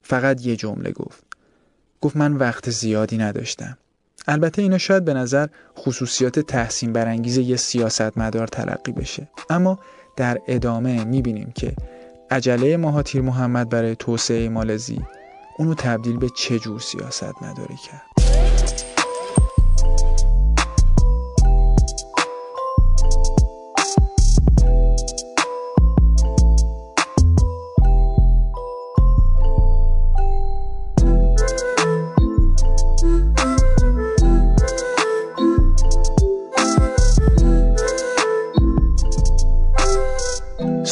فقط 0.01 0.45
یه 0.45 0.55
جمله 0.55 0.91
گفت. 0.91 1.23
گفت 2.01 2.17
من 2.17 2.33
وقت 2.33 2.69
زیادی 2.69 3.17
نداشتم. 3.17 3.77
البته 4.27 4.61
اینا 4.61 4.77
شاید 4.77 5.05
به 5.05 5.13
نظر 5.13 5.47
خصوصیات 5.77 6.39
تحسین 6.39 6.93
برانگیز 6.93 7.37
یه 7.37 7.55
سیاستمدار 7.55 8.47
تلقی 8.47 8.91
بشه. 8.91 9.27
اما 9.49 9.79
در 10.15 10.37
ادامه 10.47 11.03
می‌بینیم 11.03 11.51
که 11.55 11.75
عجله 12.31 12.77
مهاتیر 12.77 13.21
محمد 13.21 13.69
برای 13.69 13.95
توسعه 13.95 14.49
مالزی 14.49 15.01
اونو 15.57 15.73
تبدیل 15.73 16.17
به 16.17 16.29
چه 16.35 16.59
جور 16.59 16.79
سیاست 16.79 17.43
مداری 17.43 17.75
کرد. 17.75 18.12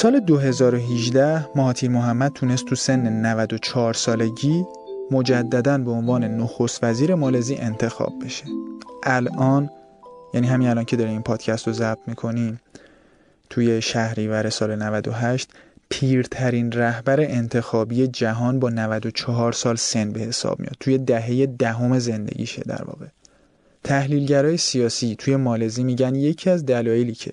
سال 0.01 0.19
2018 0.19 1.47
مهاتیر 1.55 1.89
محمد 1.89 2.31
تونست 2.33 2.65
تو 2.65 2.75
سن 2.75 3.25
94 3.25 3.93
سالگی 3.93 4.65
مجددا 5.11 5.77
به 5.77 5.91
عنوان 5.91 6.23
نخست 6.23 6.83
وزیر 6.83 7.15
مالزی 7.15 7.55
انتخاب 7.55 8.13
بشه. 8.25 8.43
الان 9.03 9.69
یعنی 10.33 10.47
همین 10.47 10.67
الان 10.67 10.85
که 10.85 10.95
داریم 10.95 11.13
این 11.13 11.21
پادکست 11.21 11.67
رو 11.67 11.73
ضبط 11.73 11.97
می‌کنیم 12.07 12.59
توی 13.49 13.81
شهریور 13.81 14.49
سال 14.49 14.75
98 14.75 15.49
پیرترین 15.89 16.71
رهبر 16.71 17.19
انتخابی 17.19 18.07
جهان 18.07 18.59
با 18.59 18.69
94 18.69 19.51
سال 19.51 19.75
سن 19.75 20.11
به 20.11 20.19
حساب 20.19 20.59
میاد. 20.59 20.75
توی 20.79 20.97
دهه 20.97 21.45
دهم 21.45 21.99
زندگیشه 21.99 22.61
در 22.61 22.83
واقع. 22.83 23.05
تحلیلگرای 23.83 24.57
سیاسی 24.57 25.15
توی 25.15 25.35
مالزی 25.35 25.83
میگن 25.83 26.15
یکی 26.15 26.49
از 26.49 26.65
دلایلی 26.65 27.13
که 27.13 27.31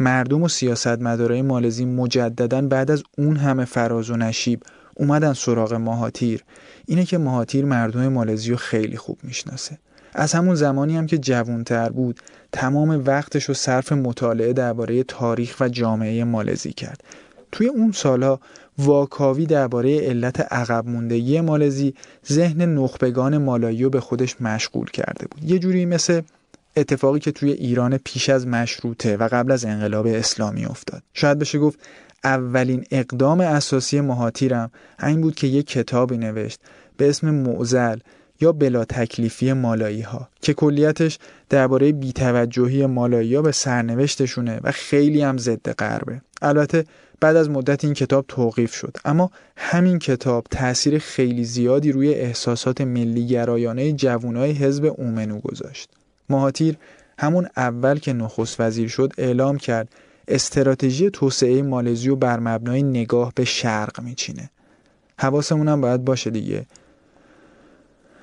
مردم 0.00 0.42
و 0.42 0.48
سیاستمدارای 0.48 1.42
مالزی 1.42 1.84
مجددا 1.84 2.62
بعد 2.62 2.90
از 2.90 3.02
اون 3.18 3.36
همه 3.36 3.64
فراز 3.64 4.10
و 4.10 4.16
نشیب 4.16 4.62
اومدن 4.94 5.32
سراغ 5.32 5.74
ماهاتیر 5.74 6.44
اینه 6.86 7.04
که 7.04 7.18
ماهاتیر 7.18 7.64
مردم 7.64 8.08
مالزی 8.08 8.50
رو 8.50 8.56
خیلی 8.56 8.96
خوب 8.96 9.18
می‌شناسه. 9.22 9.78
از 10.14 10.32
همون 10.32 10.54
زمانی 10.54 10.96
هم 10.96 11.06
که 11.06 11.18
جوانتر 11.18 11.88
بود 11.88 12.20
تمام 12.52 13.02
وقتش 13.06 13.44
رو 13.44 13.54
صرف 13.54 13.92
مطالعه 13.92 14.52
درباره 14.52 15.02
تاریخ 15.02 15.56
و 15.60 15.68
جامعه 15.68 16.24
مالزی 16.24 16.72
کرد. 16.72 17.04
توی 17.52 17.66
اون 17.66 17.92
سالها 17.92 18.40
واکاوی 18.78 19.46
درباره 19.46 20.00
علت 20.00 20.52
عقب 20.52 20.88
موندگی 20.88 21.40
مالزی 21.40 21.94
ذهن 22.28 22.74
نخبگان 22.74 23.38
مالایی 23.38 23.88
به 23.88 24.00
خودش 24.00 24.40
مشغول 24.40 24.86
کرده 24.90 25.26
بود. 25.30 25.50
یه 25.50 25.58
جوری 25.58 25.86
مثل 25.86 26.22
اتفاقی 26.78 27.18
که 27.18 27.32
توی 27.32 27.52
ایران 27.52 27.98
پیش 27.98 28.28
از 28.28 28.46
مشروطه 28.46 29.16
و 29.16 29.28
قبل 29.32 29.52
از 29.52 29.64
انقلاب 29.64 30.06
اسلامی 30.06 30.64
افتاد. 30.64 31.02
شاید 31.14 31.38
بشه 31.38 31.58
گفت 31.58 31.78
اولین 32.24 32.84
اقدام 32.90 33.40
اساسی 33.40 34.00
مهاتیرم 34.00 34.70
این 35.02 35.20
بود 35.20 35.34
که 35.34 35.46
یک 35.46 35.66
کتابی 35.66 36.18
نوشت 36.18 36.60
به 36.96 37.08
اسم 37.08 37.30
معزل 37.30 37.98
یا 38.40 38.52
بلا 38.52 38.84
تکلیفی 38.84 39.52
مالایی 39.52 40.00
ها 40.00 40.28
که 40.40 40.54
کلیتش 40.54 41.18
درباره 41.48 41.92
بیتوجهی 41.92 42.86
مالایی 42.86 43.34
ها 43.34 43.42
به 43.42 43.52
سرنوشتشونه 43.52 44.60
و 44.62 44.72
خیلی 44.72 45.22
هم 45.22 45.38
ضد 45.38 45.72
غربه. 45.72 46.20
البته 46.42 46.84
بعد 47.20 47.36
از 47.36 47.50
مدت 47.50 47.84
این 47.84 47.94
کتاب 47.94 48.24
توقیف 48.28 48.74
شد. 48.74 48.96
اما 49.04 49.30
همین 49.56 49.98
کتاب 49.98 50.46
تاثیر 50.50 50.98
خیلی 50.98 51.44
زیادی 51.44 51.92
روی 51.92 52.14
احساسات 52.14 52.80
ملی 52.80 53.26
گرایانه 53.26 53.92
جوانای 53.92 54.52
حزب 54.52 54.84
اومنو 54.84 55.40
گذاشت. 55.40 55.90
مهاتیر 56.30 56.76
همون 57.18 57.48
اول 57.56 57.98
که 57.98 58.12
نخست 58.12 58.60
وزیر 58.60 58.88
شد 58.88 59.12
اعلام 59.18 59.58
کرد 59.58 59.88
استراتژی 60.28 61.10
توسعه 61.10 61.62
مالزی 61.62 62.08
و 62.08 62.16
بر 62.16 62.40
مبنای 62.40 62.82
نگاه 62.82 63.32
به 63.34 63.44
شرق 63.44 64.00
میچینه. 64.00 64.50
حواسمون 65.18 65.68
هم 65.68 65.80
باید 65.80 66.04
باشه 66.04 66.30
دیگه. 66.30 66.66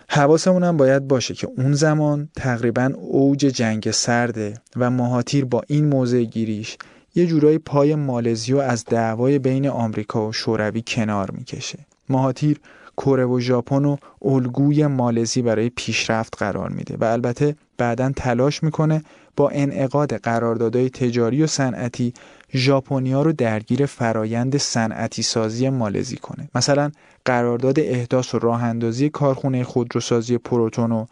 حواسمون 0.10 0.64
هم 0.64 0.78
باید 0.78 1.08
باشه 1.08 1.34
که 1.34 1.48
اون 1.58 1.74
زمان 1.74 2.30
تقریبا 2.36 2.92
اوج 2.96 3.40
جنگ 3.40 3.92
سرده 3.92 4.54
و 4.76 4.90
مهاتیر 4.90 5.46
با 5.46 5.62
این 5.68 5.86
موضع 5.86 6.24
گیریش 6.24 6.78
یه 7.16 7.26
جورایی 7.26 7.58
پای 7.58 7.96
مالزی 7.96 8.54
و 8.54 8.58
از 8.58 8.86
دعوای 8.86 9.40
بین 9.40 9.68
آمریکا 9.68 10.28
و 10.28 10.34
شوروی 10.34 10.84
کنار 10.88 11.32
می‌کشه. 11.32 11.80
مهاتیر 12.10 12.60
کره 12.98 13.26
و 13.26 13.40
ژاپن 13.40 13.86
و 13.86 13.98
الگوی 14.22 14.88
مالزی 14.88 15.42
برای 15.42 15.70
پیشرفت 15.70 16.38
قرار 16.38 16.70
میده 16.70 16.98
و 17.00 17.04
البته 17.04 17.56
بعدا 17.78 18.12
تلاش 18.16 18.64
می‌کنه 18.64 19.04
با 19.38 19.50
انعقاد 19.50 20.14
قراردادهای 20.14 20.90
تجاری 20.90 21.44
و 21.44 21.48
صنعتی 21.48 22.14
ژاپنیا 22.54 23.22
رو 23.22 23.34
درگیر 23.34 23.86
فرایند 23.86 24.58
صنعتی 24.58 25.24
سازی 25.24 25.70
مالزی 25.70 26.18
کنه. 26.18 26.50
مثلا 26.56 26.92
قرارداد 27.26 27.80
احداث 27.80 28.36
و 28.36 28.40
راه 28.40 28.64
اندازی 28.64 29.10
کارخونه 29.10 29.64
خودروسازی 29.64 30.38
پروتونو 30.38 31.06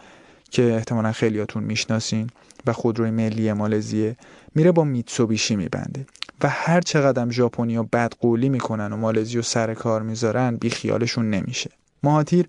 که 0.51 0.73
احتمالا 0.73 1.11
خیلیاتون 1.11 1.63
می‌شناسین 1.63 2.29
و 2.65 2.73
خودروی 2.73 3.11
ملی 3.11 3.53
مالزیه 3.53 4.15
میره 4.55 4.71
با 4.71 4.83
میتسوبیشی 4.83 5.55
میبنده. 5.55 6.05
و 6.41 6.49
هر 6.49 6.81
چقدر 6.81 7.29
ژاپنیا 7.29 7.83
بدقولی 7.83 8.49
می‌کنن 8.49 8.93
و 8.93 8.97
مالزی 8.97 9.37
و 9.37 9.41
سر 9.41 9.73
کار 9.73 10.01
می‌ذارن 10.01 10.55
بی 10.55 10.69
خیالشون 10.69 11.29
نمیشه. 11.29 11.69
مهاتیر 12.03 12.47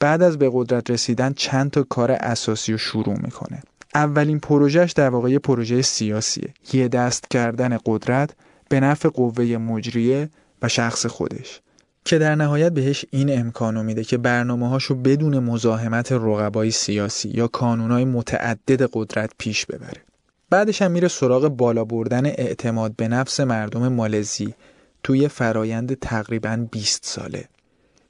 بعد 0.00 0.22
از 0.22 0.38
به 0.38 0.50
قدرت 0.52 0.90
رسیدن 0.90 1.32
چند 1.32 1.70
تا 1.70 1.82
کار 1.82 2.12
اساسی 2.12 2.72
رو 2.72 2.78
شروع 2.78 3.18
می‌کنه. 3.22 3.62
اولین 3.94 4.40
پروژهش 4.40 4.92
در 4.92 5.08
واقع 5.08 5.30
یه 5.30 5.38
پروژه 5.38 5.82
سیاسیه. 5.82 6.54
یه 6.72 6.88
دست 6.88 7.24
کردن 7.30 7.78
قدرت 7.86 8.30
به 8.68 8.80
نفع 8.80 9.08
قوه 9.08 9.44
مجریه 9.44 10.30
و 10.62 10.68
شخص 10.68 11.06
خودش. 11.06 11.60
که 12.04 12.18
در 12.18 12.34
نهایت 12.34 12.72
بهش 12.72 13.04
این 13.10 13.40
امکانو 13.40 13.82
میده 13.82 14.04
که 14.04 14.18
برنامه 14.18 14.68
هاشو 14.68 14.94
بدون 14.94 15.38
مزاحمت 15.38 16.12
رقبای 16.12 16.70
سیاسی 16.70 17.28
یا 17.28 17.48
کانونای 17.48 18.04
متعدد 18.04 18.88
قدرت 18.92 19.30
پیش 19.38 19.66
ببره. 19.66 20.02
بعدش 20.50 20.82
هم 20.82 20.90
میره 20.90 21.08
سراغ 21.08 21.48
بالا 21.48 21.84
بردن 21.84 22.26
اعتماد 22.26 22.96
به 22.96 23.08
نفس 23.08 23.40
مردم 23.40 23.88
مالزی 23.88 24.54
توی 25.02 25.28
فرایند 25.28 25.94
تقریبا 25.94 26.66
20 26.70 27.04
ساله. 27.04 27.44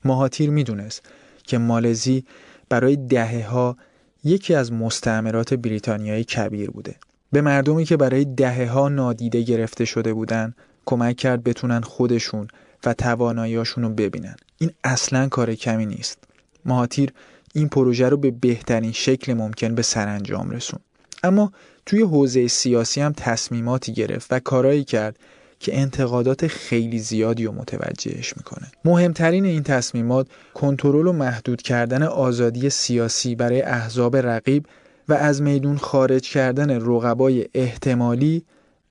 مهاتیر 0.05 0.51
می‌دونست 0.51 1.03
که 1.45 1.59
مالزی 1.59 2.25
برای 2.69 2.97
دهه 2.97 3.49
ها 3.49 3.77
یکی 4.25 4.55
از 4.55 4.73
مستعمرات 4.73 5.55
بریتانیایی 5.55 6.25
کبیر 6.25 6.71
بوده. 6.71 6.97
به 7.33 7.41
مردمی 7.41 7.85
که 7.85 7.97
برای 7.97 8.25
دهه 8.25 8.71
ها 8.71 8.89
نادیده 8.89 9.43
گرفته 9.43 9.85
شده 9.85 10.15
بودن 10.15 10.55
کمک 10.87 11.17
کرد 11.17 11.45
بتونن 11.45 11.81
خودشون 11.81 12.49
و 12.85 12.95
تواناییاشون 12.95 13.85
رو 13.85 13.91
ببینن. 13.91 14.37
این 14.59 14.71
اصلا 14.85 15.29
کار 15.29 15.55
کمی 15.55 15.87
نیست. 15.87 16.19
مهاتیر 16.65 17.13
این 17.55 17.69
پروژه 17.69 18.09
رو 18.09 18.17
به 18.17 18.31
بهترین 18.31 18.93
شکل 18.93 19.35
ممکن 19.35 19.75
به 19.75 19.83
سرانجام 19.83 20.51
رسون. 20.51 20.81
اما 21.23 21.53
توی 21.87 22.03
حوزه 22.03 22.49
سیاسی 22.49 23.01
هم 23.01 23.13
تصمیماتی 23.17 23.93
گرفت 23.93 24.33
و 24.33 24.39
کارایی 24.39 24.85
کرد 24.85 25.19
که 25.61 25.79
انتقادات 25.79 26.47
خیلی 26.47 26.99
زیادی 26.99 27.45
رو 27.45 27.53
متوجهش 27.53 28.37
می‌کنه. 28.37 28.67
مهمترین 28.85 29.45
این 29.45 29.63
تصمیمات 29.63 30.29
کنترل 30.55 31.07
و 31.07 31.13
محدود 31.13 31.63
کردن 31.63 32.03
آزادی 32.03 32.71
سیاسی 32.71 33.35
برای 33.35 33.63
احزاب 33.63 34.17
رقیب 34.17 34.67
و 35.09 35.15
از 35.15 35.43
میدون 35.43 35.77
خارج 35.77 36.31
کردن 36.31 36.71
رقبای 36.71 37.47
احتمالی 37.55 38.45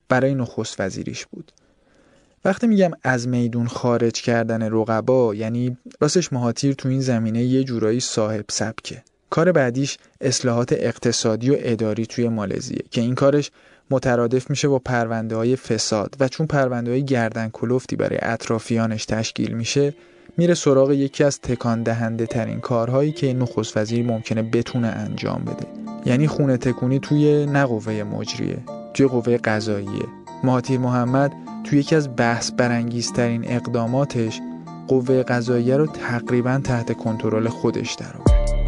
برای 0.08 0.34
نخست 0.34 0.80
وزیریش 0.80 1.26
بود. 1.26 1.52
وقتی 2.44 2.66
میگم 2.66 2.90
از 3.02 3.28
میدون 3.28 3.66
خارج 3.66 4.12
کردن 4.12 4.62
رقبا 4.62 5.34
یعنی 5.34 5.76
راستش 6.00 6.32
مهاتیر 6.32 6.72
تو 6.72 6.88
این 6.88 7.00
زمینه 7.00 7.44
یه 7.44 7.64
جورایی 7.64 8.00
صاحب 8.00 8.44
سبکه. 8.50 9.02
کار 9.30 9.52
بعدیش 9.52 9.98
اصلاحات 10.20 10.72
اقتصادی 10.72 11.50
و 11.50 11.56
اداری 11.58 12.06
توی 12.06 12.28
مالزیه 12.28 12.82
که 12.90 13.00
این 13.00 13.14
کارش 13.14 13.50
مترادف 13.90 14.50
میشه 14.50 14.68
با 14.68 14.78
پرونده 14.78 15.36
های 15.36 15.56
فساد 15.56 16.14
و 16.20 16.28
چون 16.28 16.46
پرونده 16.46 16.90
های 16.90 17.04
گردن 17.04 17.48
کلفتی 17.52 17.96
برای 17.96 18.18
اطرافیانش 18.22 19.04
تشکیل 19.04 19.52
میشه 19.52 19.94
میره 20.38 20.54
سراغ 20.54 20.90
یکی 20.90 21.24
از 21.24 21.40
تکان 21.40 21.82
دهنده 21.82 22.26
ترین 22.26 22.60
کارهایی 22.60 23.12
که 23.12 23.32
نخست 23.32 23.76
وزیر 23.76 24.06
ممکنه 24.06 24.42
بتونه 24.42 24.88
انجام 24.88 25.44
بده. 25.44 25.66
یعنی 26.06 26.26
خونه 26.26 26.56
تکونی 26.56 26.98
توی 26.98 27.46
نه 27.46 27.64
قوه 27.64 28.02
مجریه 28.02 28.58
توی 28.94 29.06
قوه 29.06 29.36
قضاییه. 29.36 30.06
مهاتیر 30.44 30.78
محمد 30.78 31.32
توی 31.64 31.78
یکی 31.78 31.96
از 31.96 32.16
بحث 32.16 32.50
برانگیزترین 32.50 33.44
اقداماتش 33.50 34.40
قوه 34.88 35.22
قضاییه 35.22 35.76
رو 35.76 35.86
تقریبا 35.86 36.60
تحت 36.64 36.92
کنترل 36.92 37.48
خودش 37.48 37.94
درآورد. 37.94 38.65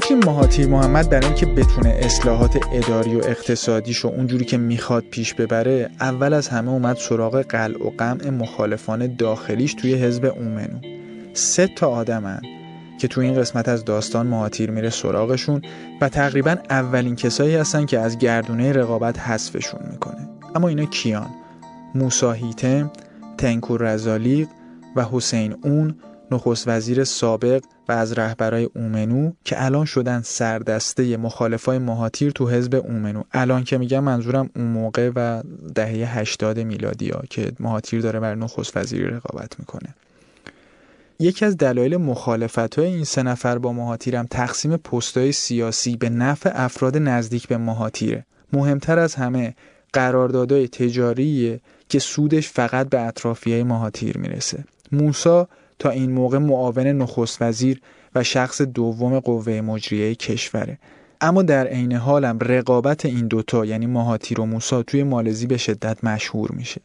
گفتیم 0.00 0.18
مهاتیر 0.18 0.68
محمد 0.68 1.10
برای 1.10 1.26
اینکه 1.26 1.46
بتونه 1.46 1.88
اصلاحات 1.88 2.58
اداری 2.72 3.16
و 3.16 3.18
اقتصادیشو 3.18 4.08
اونجوری 4.08 4.44
که 4.44 4.58
می‌خواد 4.58 5.04
پیش 5.10 5.34
ببره 5.34 5.90
اول 6.00 6.32
از 6.32 6.48
همه 6.48 6.70
اومد 6.70 6.96
سراغ 6.96 7.42
قلع 7.42 7.86
و 7.86 7.90
قمع 7.98 8.30
مخالفان 8.30 9.16
داخلیش 9.16 9.74
توی 9.74 9.94
حزب 9.94 10.24
اومنو. 10.24 10.78
سه 11.34 11.66
تا 11.66 11.88
آدمن 11.88 12.40
که 13.00 13.08
توی 13.08 13.26
این 13.26 13.34
قسمت 13.34 13.68
از 13.68 13.84
داستان 13.84 14.26
مهاتیر 14.26 14.70
میره 14.70 14.90
سراغشون 14.90 15.62
و 16.00 16.08
تقریبا 16.08 16.56
اولین 16.70 17.16
کسایی 17.16 17.54
هستن 17.54 17.86
که 17.86 17.98
از 17.98 18.18
گردونه 18.18 18.72
رقابت 18.72 19.18
حذفشون 19.18 19.80
می‌کنه. 19.90 20.28
اما 20.54 20.68
اینا 20.68 20.84
کیان؟ 20.84 21.30
موسا 21.94 22.32
هیتم 22.32 22.90
تنکور 23.38 23.82
رزالیق 23.82 24.48
و 24.96 25.04
حسین 25.12 25.56
اون 25.62 25.94
نخست 26.30 26.68
وزیر 26.68 27.04
سابق 27.04 27.62
و 27.88 27.92
از 27.92 28.12
رهبرای 28.12 28.68
اومنو 28.74 29.32
که 29.44 29.64
الان 29.64 29.84
شدن 29.84 30.20
سردسته 30.24 31.16
مخالفای 31.16 31.78
مهاتیر 31.78 32.30
تو 32.32 32.48
حزب 32.48 32.74
اومنو. 32.74 33.22
الان 33.32 33.64
که 33.64 33.78
میگم 33.78 34.04
منظورم 34.04 34.50
اون 34.56 34.66
موقع 34.66 35.10
و 35.16 35.42
دهه 35.74 36.18
80 36.18 36.58
میلادی 36.58 37.10
ها 37.10 37.22
که 37.30 37.52
مهاتیر 37.60 38.00
داره 38.00 38.20
بر 38.20 38.34
نخست 38.34 38.76
وزیری 38.76 39.04
رقابت 39.04 39.58
می‌کنه. 39.58 39.94
یکی 41.18 41.44
از 41.44 41.56
دلایل 41.56 41.96
مخالفت 41.96 42.78
های 42.78 42.86
این 42.86 43.04
سه 43.04 43.22
نفر 43.22 43.58
با 43.58 43.72
مهاتیرم 43.72 44.26
تقسیم 44.30 44.76
پستای 44.76 45.32
سیاسی 45.32 45.96
به 45.96 46.08
نفع 46.08 46.50
افراد 46.54 46.96
نزدیک 46.96 47.48
به 47.48 47.56
مهاتیره. 47.56 48.26
مهمتر 48.52 48.98
از 48.98 49.14
همه 49.14 49.54
قراردادهای 49.92 50.68
تجاریه 50.68 51.60
که 51.88 51.98
سودش 51.98 52.48
فقط 52.48 52.88
به 52.88 53.00
اطرافیه 53.00 53.64
مهاتیر 53.64 54.18
می‌رسه. 54.18 54.64
موسا 54.92 55.48
تا 55.80 55.90
این 55.90 56.12
موقع 56.12 56.38
معاون 56.38 56.86
نخست 56.86 57.42
وزیر 57.42 57.80
و 58.14 58.22
شخص 58.22 58.62
دوم 58.62 59.20
قوه 59.20 59.60
مجریه 59.60 60.14
کشوره. 60.14 60.78
اما 61.20 61.42
در 61.42 61.66
عین 61.66 61.92
حالم 61.92 62.38
رقابت 62.40 63.06
این 63.06 63.28
دوتا 63.28 63.64
یعنی 63.64 63.86
مهاتیر 63.86 64.40
و 64.40 64.46
موسا 64.46 64.82
توی 64.82 65.02
مالزی 65.02 65.46
به 65.46 65.56
شدت 65.56 66.04
مشهور 66.04 66.50
میشه. 66.52 66.80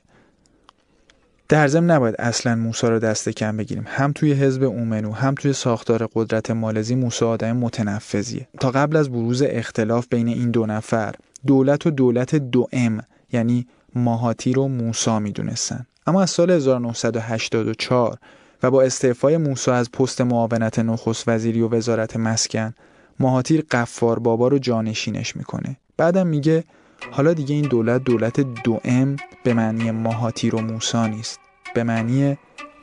در 1.49 1.67
ضمن 1.67 1.91
نباید 1.91 2.15
اصلا 2.19 2.55
موسا 2.55 2.89
رو 2.89 2.99
دست 2.99 3.29
کم 3.29 3.57
بگیریم. 3.57 3.83
هم 3.87 4.11
توی 4.11 4.33
حزب 4.33 4.63
اومنو 4.63 5.11
هم 5.11 5.35
توی 5.35 5.53
ساختار 5.53 6.09
قدرت 6.13 6.51
مالزی 6.51 6.95
موسا 6.95 7.29
آدم 7.29 7.57
متنفذیه. 7.57 8.47
تا 8.59 8.71
قبل 8.71 8.95
از 8.95 9.09
بروز 9.09 9.41
اختلاف 9.41 10.07
بین 10.09 10.27
این 10.27 10.51
دو 10.51 10.65
نفر 10.65 11.15
دولت 11.47 11.87
و 11.87 11.91
دولت 11.91 12.35
دو 12.35 12.67
ام 12.71 13.01
یعنی 13.33 13.67
ماهاتیر 13.95 14.59
و 14.59 14.67
موسا 14.67 15.19
می‌دونستن. 15.19 15.85
اما 16.07 16.21
از 16.21 16.29
سال 16.29 16.51
1984 16.51 18.17
و 18.63 18.71
با 18.71 18.81
استعفای 18.81 19.37
موسا 19.37 19.73
از 19.73 19.91
پست 19.91 20.21
معاونت 20.21 20.79
نخست 20.79 21.27
وزیری 21.27 21.61
و 21.61 21.69
وزارت 21.69 22.17
مسکن 22.17 22.73
ماهاتیر 23.19 23.65
قفار 23.71 24.19
بابا 24.19 24.47
رو 24.47 24.59
جانشینش 24.59 25.35
می‌کنه. 25.35 25.77
بعدم 25.97 26.27
میگه 26.27 26.63
حالا 27.11 27.33
دیگه 27.33 27.55
این 27.55 27.65
دولت 27.65 28.03
دولت 28.03 28.39
دو 28.39 28.79
ام 28.83 29.15
به 29.43 29.53
معنی 29.53 29.91
ماهاتیر 29.91 30.55
و 30.55 30.61
موسا 30.61 31.07
نیست 31.07 31.39
به 31.75 31.83
معنی 31.83 32.37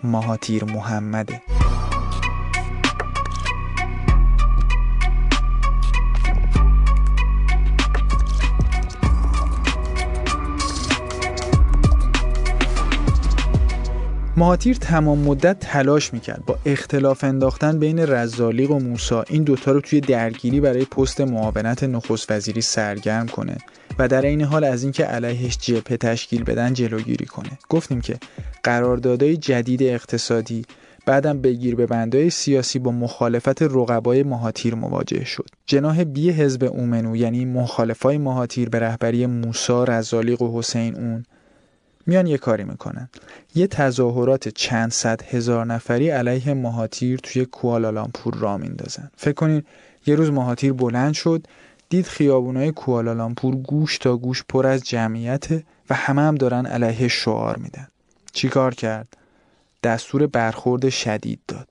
ماهاتیر 0.04 0.64
محمده. 0.64 1.42
مهاتیر 14.42 14.76
تمام 14.76 15.18
مدت 15.18 15.60
تلاش 15.60 16.12
می‌کرد 16.12 16.42
با 16.46 16.58
اختلاف 16.66 17.24
انداختن 17.24 17.78
بین 17.78 17.98
رزالیق 17.98 18.70
و 18.70 18.78
موسا 18.78 19.24
این 19.28 19.42
دوتا 19.42 19.72
رو 19.72 19.80
توی 19.80 20.00
درگیری 20.00 20.60
برای 20.60 20.84
پست 20.84 21.20
معاونت 21.20 21.84
نخست 21.84 22.32
وزیری 22.32 22.60
سرگرم 22.60 23.28
کنه 23.28 23.56
و 23.98 24.08
در 24.08 24.22
این 24.22 24.42
حال 24.42 24.64
از 24.64 24.82
اینکه 24.82 25.04
علیهش 25.04 25.58
جبهه 25.58 25.96
تشکیل 25.96 26.44
بدن 26.44 26.72
جلوگیری 26.72 27.26
کنه. 27.26 27.50
گفتیم 27.68 28.00
که 28.00 28.18
قراردادهای 28.62 29.36
جدید 29.36 29.82
اقتصادی 29.82 30.64
بعدم 31.06 31.40
بگیر 31.40 31.74
به 31.74 31.86
بندهای 31.86 32.30
سیاسی 32.30 32.78
با 32.78 32.90
مخالفت 32.90 33.62
رقبای 33.62 34.22
مهاتیر 34.22 34.74
مواجه 34.74 35.24
شد. 35.24 35.48
جناح 35.66 36.04
بی 36.04 36.30
حزب 36.30 36.64
اومنو 36.64 37.16
یعنی 37.16 37.44
مخالفای 37.44 38.18
مهاتیر 38.18 38.68
به 38.68 38.78
رهبری 38.78 39.26
موسا 39.26 39.84
رزالیق 39.84 40.42
و 40.42 40.58
حسین 40.58 40.96
اون 40.96 41.24
میان 42.06 42.26
یه 42.26 42.38
کاری 42.38 42.64
می‌کنن. 42.64 43.08
یه 43.54 43.66
تظاهرات 43.66 44.48
چند 44.48 44.90
صد 44.90 45.22
هزار 45.22 45.66
نفری 45.66 46.10
علیه 46.10 46.54
مهاتیر 46.54 47.20
توی 47.22 47.44
کوالالامپور 47.44 48.34
را 48.34 48.56
میندازن. 48.56 49.10
فکر 49.16 49.32
کنید 49.34 49.66
یه 50.06 50.14
روز 50.14 50.30
مهاتیر 50.30 50.72
بلند 50.72 51.14
شد 51.14 51.46
دید 51.88 52.06
خیابونای 52.06 52.72
کوالالامپور 52.72 53.56
گوش 53.56 53.98
تا 53.98 54.16
گوش 54.16 54.44
پر 54.48 54.66
از 54.66 54.82
جمعیت 54.82 55.46
و 55.90 55.94
همه 55.94 56.22
هم 56.22 56.34
دارن 56.34 56.66
علیه 56.66 57.08
شعار 57.08 57.56
میدن. 57.56 57.88
چیکار 58.32 58.74
کرد؟ 58.74 59.16
دستور 59.82 60.26
برخورد 60.26 60.88
شدید 60.88 61.40
داد. 61.48 61.68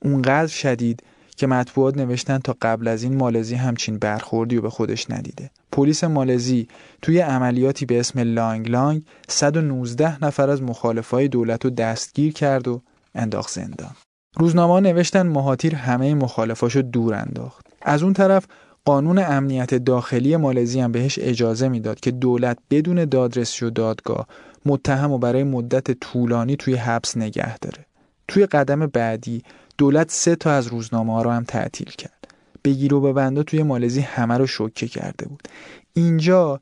اونقدر 0.00 0.46
شدید 0.46 1.02
که 1.42 1.46
مطبوعات 1.46 1.96
نوشتن 1.96 2.38
تا 2.38 2.56
قبل 2.62 2.88
از 2.88 3.02
این 3.02 3.16
مالزی 3.16 3.54
همچین 3.54 3.98
برخوردی 3.98 4.56
و 4.56 4.60
به 4.60 4.70
خودش 4.70 5.10
ندیده. 5.10 5.50
پلیس 5.72 6.04
مالزی 6.04 6.68
توی 7.02 7.18
عملیاتی 7.18 7.86
به 7.86 8.00
اسم 8.00 8.20
لانگ 8.20 8.70
لانگ 8.70 9.02
119 9.28 10.24
نفر 10.24 10.50
از 10.50 10.62
مخالفای 10.62 11.28
دولت 11.28 11.64
رو 11.64 11.70
دستگیر 11.70 12.32
کرد 12.32 12.68
و 12.68 12.82
انداخت 13.14 13.50
زندان. 13.50 13.90
روزنامه 14.36 14.80
نوشتن 14.80 15.26
مهاتیر 15.26 15.74
همه 15.74 16.14
مخالفاشو 16.14 16.80
دور 16.80 17.14
انداخت. 17.14 17.66
از 17.82 18.02
اون 18.02 18.12
طرف 18.12 18.46
قانون 18.84 19.18
امنیت 19.18 19.74
داخلی 19.74 20.36
مالزی 20.36 20.80
هم 20.80 20.92
بهش 20.92 21.18
اجازه 21.22 21.68
می‌داد 21.68 22.00
که 22.00 22.10
دولت 22.10 22.58
بدون 22.70 23.04
دادرسی 23.04 23.64
و 23.64 23.70
دادگاه 23.70 24.26
متهم 24.66 25.12
و 25.12 25.18
برای 25.18 25.44
مدت 25.44 25.90
طولانی 25.90 26.56
توی 26.56 26.74
حبس 26.74 27.16
نگه 27.16 27.58
داره. 27.58 27.86
توی 28.28 28.46
قدم 28.46 28.86
بعدی 28.86 29.42
دولت 29.78 30.10
سه 30.10 30.36
تا 30.36 30.50
از 30.52 30.66
روزنامه 30.66 31.12
ها 31.12 31.22
رو 31.22 31.30
هم 31.30 31.44
تعطیل 31.44 31.90
کرد. 31.90 32.28
بگیر 32.64 32.94
و 32.94 33.00
ببندا 33.00 33.42
توی 33.42 33.62
مالزی 33.62 34.00
همه 34.00 34.38
رو 34.38 34.46
شوکه 34.46 34.88
کرده 34.88 35.28
بود. 35.28 35.48
اینجا 35.94 36.60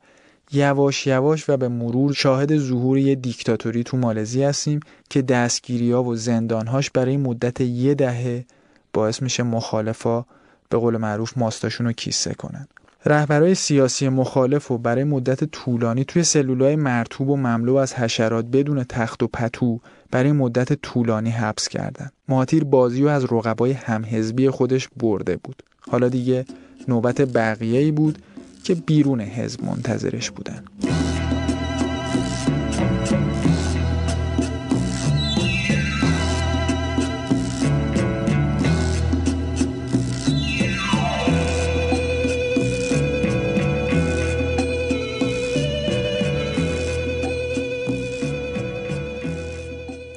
یواش 0.51 1.07
یواش 1.07 1.49
و 1.49 1.57
به 1.57 1.67
مرور 1.67 2.13
شاهد 2.13 2.57
ظهور 2.57 2.97
یه 2.97 3.15
دیکتاتوری 3.15 3.83
تو 3.83 3.97
مالزی 3.97 4.43
هستیم 4.43 4.79
که 5.09 5.21
دستگیری 5.21 5.91
ها 5.91 6.03
و 6.03 6.15
زندانهاش 6.15 6.89
برای 6.89 7.17
مدت 7.17 7.61
یه 7.61 7.93
دهه 7.93 8.45
باعث 8.93 9.21
میشه 9.21 9.43
مخالفا 9.43 10.25
به 10.69 10.77
قول 10.77 10.97
معروف 10.97 11.37
ماستاشون 11.37 11.85
رو 11.85 11.93
کیسه 11.93 12.33
کنن. 12.33 12.67
رهبرای 13.05 13.55
سیاسی 13.55 14.09
مخالف 14.09 14.71
و 14.71 14.77
برای 14.77 15.03
مدت 15.03 15.43
طولانی 15.43 16.05
توی 16.05 16.23
سلولای 16.23 16.75
مرتوب 16.75 17.29
و 17.29 17.37
مملو 17.37 17.75
از 17.75 17.93
حشرات 17.93 18.45
بدون 18.45 18.83
تخت 18.83 19.23
و 19.23 19.27
پتو 19.27 19.79
برای 20.11 20.31
مدت 20.31 20.73
طولانی 20.73 21.29
حبس 21.29 21.67
کردند. 21.67 22.11
مهاتیر 22.27 22.63
بازی 22.63 23.03
و 23.03 23.07
از 23.07 23.23
رقبای 23.23 23.71
همحزبی 23.71 24.49
خودش 24.49 24.87
برده 24.97 25.37
بود. 25.37 25.63
حالا 25.89 26.09
دیگه 26.09 26.45
نوبت 26.87 27.21
بقیه 27.21 27.79
ای 27.79 27.91
بود 27.91 28.17
که 28.63 28.75
بیرون 28.75 29.21
حزب 29.21 29.63
منتظرش 29.63 30.31
بودن. 30.31 30.63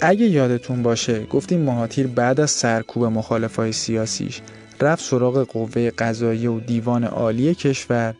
اگه 0.06 0.26
یادتون 0.26 0.82
باشه 0.82 1.26
گفتیم 1.26 1.60
مهاتیر 1.60 2.06
بعد 2.06 2.40
از 2.40 2.50
سرکوب 2.50 3.04
مخالفای 3.04 3.72
سیاسیش 3.72 4.40
رفت 4.80 5.04
سراغ 5.04 5.42
قوه 5.42 5.90
قضایی 5.90 6.46
و 6.46 6.60
دیوان 6.60 7.04
عالی 7.04 7.54
کشور 7.54 8.14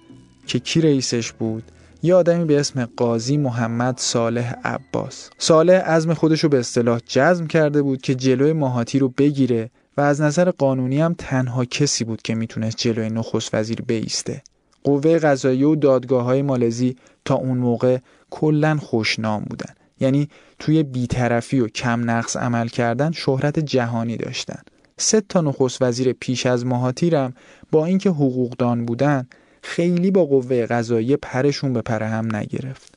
که 0.47 0.59
کی 0.59 0.81
رئیسش 0.81 1.33
بود؟ 1.33 1.62
یه 2.03 2.14
آدمی 2.14 2.44
به 2.44 2.61
اسم 2.61 2.88
قاضی 2.97 3.37
محمد 3.37 3.99
صالح 3.99 4.55
عباس. 4.64 5.31
صالح 5.38 5.75
عزم 5.75 6.14
خودش 6.14 6.40
رو 6.40 6.49
به 6.49 6.59
اصطلاح 6.59 7.01
جزم 7.07 7.47
کرده 7.47 7.83
بود 7.83 8.03
که 8.03 8.14
جلوی 8.14 8.53
مهاتیر 8.53 9.01
رو 9.01 9.09
بگیره 9.09 9.70
و 9.97 10.01
از 10.01 10.20
نظر 10.20 10.51
قانونی 10.51 11.01
هم 11.01 11.14
تنها 11.18 11.64
کسی 11.64 12.05
بود 12.05 12.23
که 12.23 12.35
می‌تونست 12.35 12.77
جلوی 12.77 13.11
نخست 13.11 13.55
وزیر 13.55 13.83
بیسته. 13.87 14.42
قوه 14.85 15.18
قضایی 15.18 15.64
و 15.64 15.75
دادگاه 15.75 16.25
های 16.25 16.42
مالزی 16.42 16.97
تا 17.25 17.35
اون 17.35 17.59
موقع 17.59 17.99
کلا 18.31 18.77
خوشنام 18.77 19.44
بودن. 19.51 19.75
یعنی 20.05 20.29
توی 20.59 20.83
بیطرفی 20.83 21.61
و 21.61 21.69
کم 21.69 22.11
نقص 22.11 22.37
عمل 22.37 22.69
کردن 22.69 23.12
شهرت 23.12 23.59
جهانی 23.59 24.17
داشتن. 24.17 24.62
سه 24.97 25.21
تا 25.21 25.40
نخست 25.40 25.83
وزیر 25.83 26.12
پیش 26.12 26.47
از 26.47 26.67
مهاتیرم 26.67 27.35
با 27.73 27.87
اینکه 27.87 28.11
حقوقدان 28.11 28.85
بودن 28.85 29.27
خیلی 29.62 30.11
با 30.11 30.25
قوه 30.25 30.67
قضایی 30.67 31.17
پرشون 31.17 31.73
به 31.73 31.83
پر 31.83 32.03
هم 32.03 32.37
نگرفت. 32.37 32.95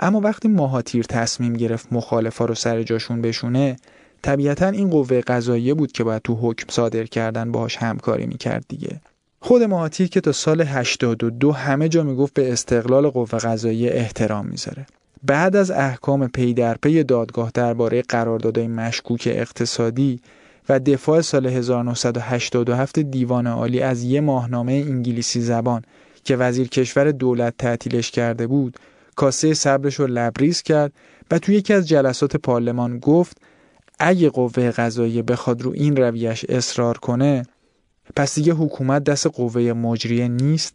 اما 0.00 0.20
وقتی 0.20 0.48
مهاتیر 0.48 1.04
تصمیم 1.04 1.52
گرفت 1.52 1.92
مخالفا 1.92 2.44
رو 2.44 2.54
سر 2.54 2.82
جاشون 2.82 3.22
بشونه 3.22 3.76
طبیعتا 4.22 4.68
این 4.68 4.90
قوه 4.90 5.20
قضاییه 5.20 5.74
بود 5.74 5.92
که 5.92 6.04
باید 6.04 6.22
تو 6.22 6.34
حکم 6.34 6.66
صادر 6.70 7.04
کردن 7.04 7.52
باهاش 7.52 7.76
همکاری 7.76 8.26
می‌کرد 8.26 8.64
دیگه. 8.68 9.00
خود 9.40 9.62
مهاتیر 9.62 10.08
که 10.08 10.20
تا 10.20 10.32
سال 10.32 10.60
82 10.60 11.52
همه 11.52 11.88
جا 11.88 12.02
می‌گفت 12.02 12.34
به 12.34 12.52
استقلال 12.52 13.08
قوه 13.08 13.38
قضاییه 13.38 13.90
احترام 13.94 14.46
می‌ذاره. 14.46 14.86
بعد 15.22 15.56
از 15.56 15.70
احکام 15.70 16.28
پی 16.28 16.54
در 16.54 16.74
پی 16.74 17.04
دادگاه 17.04 17.50
درباره 17.54 18.02
قراردادهای 18.02 18.68
مشکوک 18.68 19.28
اقتصادی 19.32 20.20
و 20.68 20.80
دفاع 20.80 21.20
سال 21.20 21.46
1987 21.46 22.98
دیوان 22.98 23.46
عالی 23.46 23.80
از 23.80 24.02
یه 24.02 24.20
ماهنامه 24.20 24.72
انگلیسی 24.72 25.40
زبان 25.40 25.82
که 26.24 26.36
وزیر 26.36 26.68
کشور 26.68 27.10
دولت 27.10 27.54
تعطیلش 27.58 28.10
کرده 28.10 28.46
بود 28.46 28.76
کاسه 29.16 29.54
صبرش 29.54 29.94
رو 29.94 30.06
لبریز 30.06 30.62
کرد 30.62 30.92
و 31.30 31.38
توی 31.38 31.54
یکی 31.54 31.72
از 31.72 31.88
جلسات 31.88 32.36
پارلمان 32.36 32.98
گفت 32.98 33.36
اگه 33.98 34.30
قوه 34.30 34.70
قضاییه 34.70 35.22
بخواد 35.22 35.62
رو 35.62 35.72
این 35.74 35.96
رویش 35.96 36.44
اصرار 36.48 36.98
کنه 36.98 37.42
پس 38.16 38.34
دیگه 38.34 38.52
حکومت 38.52 39.04
دست 39.04 39.26
قوه 39.26 39.62
مجریه 39.62 40.28
نیست 40.28 40.74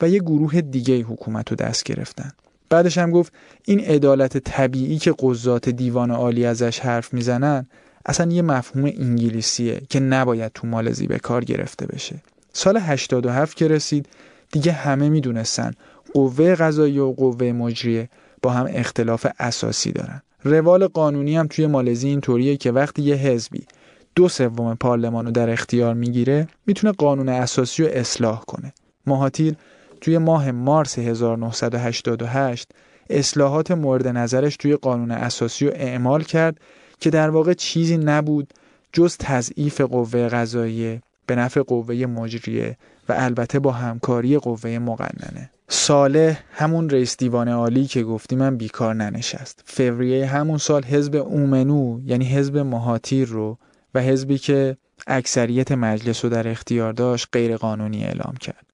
و 0.00 0.08
یه 0.08 0.18
گروه 0.18 0.60
دیگه 0.60 1.00
حکومت 1.00 1.50
رو 1.50 1.56
دست 1.56 1.84
گرفتن. 1.84 2.32
بعدش 2.70 2.98
هم 2.98 3.10
گفت 3.10 3.32
این 3.64 3.80
عدالت 3.80 4.38
طبیعی 4.38 4.98
که 4.98 5.14
قضات 5.18 5.68
دیوان 5.68 6.10
عالی 6.10 6.44
ازش 6.44 6.80
حرف 6.80 7.14
می‌زنن 7.14 7.66
اصلا 8.06 8.32
یه 8.32 8.42
مفهوم 8.42 8.84
انگلیسیه 8.84 9.80
که 9.90 10.00
نباید 10.00 10.52
تو 10.54 10.66
مالزی 10.66 11.06
به 11.06 11.18
کار 11.18 11.44
گرفته 11.44 11.86
بشه. 11.86 12.22
سال 12.52 12.76
87 12.76 13.56
که 13.56 13.68
رسید 13.68 14.08
دیگه 14.52 14.72
همه 14.72 15.08
می‌دونستن 15.08 15.70
قوه 16.14 16.54
قضایی 16.54 16.98
و 16.98 17.12
قوه 17.12 17.52
مجریه 17.52 18.08
با 18.42 18.50
هم 18.50 18.66
اختلاف 18.68 19.26
اساسی 19.38 19.92
دارن. 19.92 20.22
روال 20.44 20.86
قانونی 20.86 21.36
هم 21.36 21.46
توی 21.46 21.66
مالزی 21.66 22.08
اینطوریه 22.08 22.56
که 22.56 22.72
وقتی 22.72 23.02
یه 23.02 23.14
حزبی 23.14 23.66
دو 24.14 24.28
سوم 24.28 24.74
پارلمان 24.74 25.24
رو 25.24 25.30
در 25.30 25.50
اختیار 25.50 25.94
می‌گیره 25.94 26.48
می‌تونه 26.66 26.92
قانون 26.92 27.28
اساسی 27.28 27.82
رو 27.82 27.88
اصلاح 27.92 28.44
کنه. 28.44 28.72
مهاتیر 29.06 29.54
توی 30.00 30.18
ماه 30.18 30.50
مارس 30.50 30.98
1988 30.98 32.68
اصلاحات 33.10 33.70
مورد 33.70 34.08
نظرش 34.08 34.56
توی 34.56 34.76
قانون 34.76 35.10
اساسی 35.10 35.66
رو 35.66 35.72
اعمال 35.74 36.22
کرد 36.22 36.60
که 37.00 37.10
در 37.10 37.30
واقع 37.30 37.52
چیزی 37.52 37.96
نبود 37.96 38.54
جز 38.92 39.16
تضعیف 39.16 39.80
قوه 39.80 40.28
قضاییه 40.28 41.02
به 41.26 41.36
نفع 41.36 41.60
قوه 41.60 41.94
مجریه 41.94 42.76
و 43.08 43.14
البته 43.16 43.58
با 43.58 43.72
همکاری 43.72 44.38
قوه 44.38 44.78
مقننه. 44.78 45.50
ساله 45.68 46.38
همون 46.52 46.90
رئیس 46.90 47.16
دیوان 47.16 47.48
عالی 47.48 47.86
که 47.86 48.02
گفتی 48.02 48.36
من 48.36 48.56
بیکار 48.56 48.94
ننشست. 48.94 49.62
فوریه 49.66 50.26
همون 50.26 50.58
سال 50.58 50.84
حزب 50.84 51.16
اومنو 51.16 52.00
یعنی 52.04 52.24
حزب 52.24 52.58
مهاتیر 52.58 53.28
رو 53.28 53.58
و 53.94 54.02
حزبی 54.02 54.38
که 54.38 54.76
اکثریت 55.06 55.72
مجلس 55.72 56.24
رو 56.24 56.30
در 56.30 56.48
اختیار 56.48 56.92
داشت 56.92 57.28
غیر 57.32 57.56
قانونی 57.56 58.04
اعلام 58.04 58.34
کرد. 58.40 58.67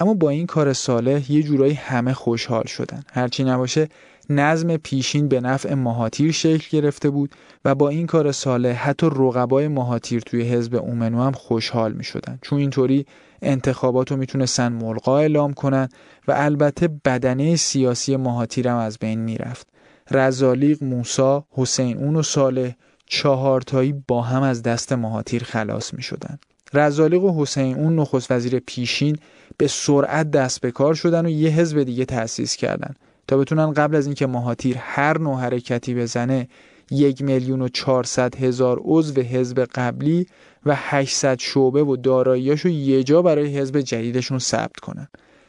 اما 0.00 0.14
با 0.14 0.30
این 0.30 0.46
کار 0.46 0.72
صالح 0.72 1.32
یه 1.32 1.42
جورایی 1.42 1.74
همه 1.74 2.12
خوشحال 2.12 2.64
شدن. 2.64 3.02
هرچی 3.12 3.44
نباشه 3.44 3.88
نظم 4.30 4.76
پیشین 4.76 5.28
به 5.28 5.40
نفع 5.40 5.74
مهاتیر 5.74 6.32
شکل 6.32 6.78
گرفته 6.78 7.10
بود 7.10 7.34
و 7.64 7.74
با 7.74 7.88
این 7.88 8.06
کار 8.06 8.32
صالح 8.32 8.88
حتی 8.88 9.06
رقبای 9.06 9.68
مهاتیر 9.68 10.20
توی 10.20 10.42
حزب 10.42 10.74
اومنو 10.74 11.22
هم 11.22 11.32
خوشحال 11.32 11.92
می 11.92 12.04
شدن 12.04 12.38
چون 12.42 12.58
اینطوری 12.58 13.06
انتخابات 13.42 14.10
رو 14.10 14.16
می‌تونستن 14.16 14.72
ملقا 14.72 15.18
اعلام 15.18 15.52
کنن 15.52 15.88
و 16.28 16.34
البته 16.36 16.88
بدنه 17.04 17.56
سیاسی 17.56 18.16
مهاتیر 18.16 18.68
هم 18.68 18.76
از 18.76 18.98
بین 18.98 19.20
می‌رفت. 19.20 19.68
رزالیق 20.10 20.82
موسا 20.82 21.44
حسین 21.50 21.98
اون 21.98 22.16
و 22.16 22.22
صالح 22.22 22.72
چهارتایی 23.06 23.92
با 24.08 24.22
هم 24.22 24.42
از 24.42 24.62
دست 24.62 24.92
مهاتیر 24.92 25.44
خلاص 25.44 25.94
می 25.94 26.02
شدن. 26.02 26.38
رزالیق 26.76 27.22
و 27.22 27.42
حسین 27.42 27.76
اون 27.76 27.96
نخست 27.96 28.30
وزیر 28.30 28.58
پیشین 28.58 29.18
به 29.56 29.66
سرعت 29.66 30.30
دست 30.30 30.60
به 30.60 30.70
کار 30.70 30.94
شدن 30.94 31.26
و 31.26 31.28
یه 31.28 31.50
حزب 31.50 31.82
دیگه 31.82 32.04
تأسیس 32.04 32.56
کردن 32.56 32.94
تا 33.28 33.36
بتونن 33.36 33.72
قبل 33.72 33.96
از 33.96 34.06
اینکه 34.06 34.26
مهاتیر 34.26 34.76
هر 34.80 35.18
نوع 35.18 35.40
حرکتی 35.40 35.94
بزنه 35.94 36.48
یک 36.90 37.22
میلیون 37.22 37.62
و 37.62 37.68
چهارصد 37.68 38.34
هزار 38.34 38.80
عضو 38.84 39.20
حزب 39.20 39.64
قبلی 39.64 40.26
و 40.66 40.74
800 40.76 41.38
شعبه 41.38 41.82
و 41.82 41.96
داراییاشو 41.96 42.68
یه 42.68 43.04
جا 43.04 43.22
برای 43.22 43.58
حزب 43.58 43.80
جدیدشون 43.80 44.38
ثبت 44.38 44.76
کنن. 44.76 45.08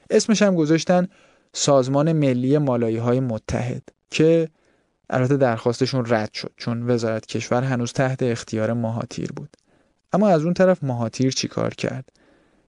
اسمش 0.10 0.42
هم 0.42 0.56
گذاشتن 0.56 1.08
سازمان 1.54 2.12
ملی 2.12 2.58
مالایی 2.58 2.98
های 2.98 3.20
متحد 3.20 3.84
که 4.10 4.50
البته 5.10 5.38
درخواستشون 5.38 6.06
رد 6.08 6.34
شد 6.34 6.52
چون 6.58 6.90
وزارت 6.90 7.26
کشور 7.26 7.64
هنوز 7.64 7.94
تحت 7.94 8.24
اختیار 8.24 8.74
مهاتیر 8.74 9.32
بود. 9.32 9.50
اما 10.18 10.28
از 10.28 10.44
اون 10.44 10.54
طرف 10.54 10.84
مهاتیر 10.84 11.32
چیکار 11.32 11.74
کرد؟ 11.74 12.10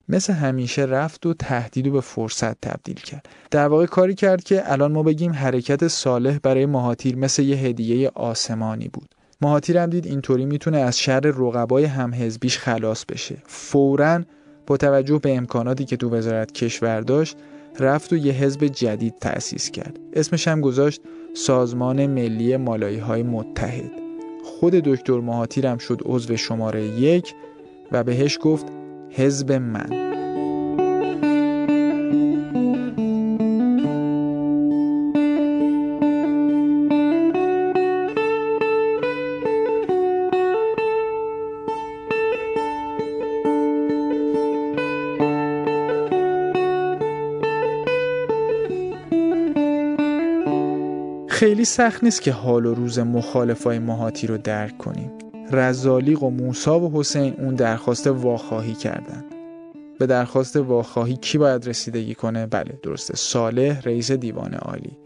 مثل 0.10 0.34
همیشه 0.34 0.82
رفت 0.82 1.26
و 1.26 1.34
تهدید 1.34 1.88
و 1.88 1.92
به 1.92 2.02
فرصت 2.02 2.62
تبدیل 2.62 2.96
کرد. 2.96 3.30
در 3.52 3.68
واقع 3.68 3.86
کاری 3.86 4.16
کرد 4.16 4.44
که 4.44 4.72
الان 4.72 4.92
ما 4.92 5.04
بگیم 5.04 5.34
حرکت 5.34 5.88
صالح 5.88 6.38
برای 6.44 6.66
مهاتیر 6.66 7.16
مثل 7.16 7.44
یه 7.44 7.58
هدیه 7.58 8.12
آسمانی 8.16 8.88
بود. 8.88 9.16
مهاتیر 9.42 9.78
هم 9.78 9.90
دید 9.90 10.06
اینطوری 10.06 10.46
می‌تونه 10.46 10.78
از 10.78 11.00
شر 11.00 11.20
رقبای 11.20 11.86
همحزبیش 11.86 12.58
خلاص 12.58 13.06
بشه. 13.06 13.38
فورا 13.46 14.22
با 14.68 14.78
توجه 14.78 15.20
به 15.20 15.38
امکاناتی 15.38 15.86
که 15.86 15.98
تو 15.98 16.10
وزارت 16.10 16.52
کشور 16.52 17.02
داشت 17.02 17.38
رفت 17.80 18.14
و 18.14 18.18
یه 18.18 18.34
حزب 18.34 18.68
جدید 18.68 19.14
تأسیس 19.22 19.72
کرد. 19.72 20.00
اسمش 20.14 20.48
هم 20.48 20.62
گذاشت 20.62 21.02
سازمان 21.34 22.08
ملی 22.08 22.58
مالایی 22.58 22.98
های 22.98 23.24
متحد. 23.24 24.09
خود 24.50 24.74
دکتر 24.74 25.20
مهاتیر 25.20 25.68
هم 25.68 25.78
شد 25.78 26.02
عضو 26.06 26.38
شماره 26.38 26.84
یک 26.84 27.34
و 27.92 28.04
بهش 28.04 28.40
گفت 28.42 28.66
حزب 29.10 29.52
من. 29.52 30.09
خیلی 51.60 51.66
سخت 51.66 52.04
نیست 52.04 52.22
که 52.22 52.32
حال 52.32 52.66
و 52.66 52.74
روز 52.74 53.00
مخالفای 53.00 53.80
مهاتی 53.80 54.28
رو 54.28 54.38
درک 54.38 54.78
کنیم. 54.78 55.12
رزالیق 55.52 56.24
و 56.24 56.30
موسا 56.30 56.80
و 56.80 57.00
حسین 57.00 57.34
اون 57.34 57.56
درخواست 57.56 58.08
واخواهی 58.08 58.74
کردن. 58.74 59.26
به 60.00 60.06
درخواست 60.06 60.56
واخواهی 60.56 61.16
کی 61.16 61.38
باید 61.38 61.68
رسیدگی 61.68 62.16
کنه؟ 62.16 62.46
بله 62.46 62.80
درسته. 62.84 63.16
صالح 63.16 63.82
رئیس 63.82 64.12
دیوان 64.12 64.54
عالی. 64.54 64.98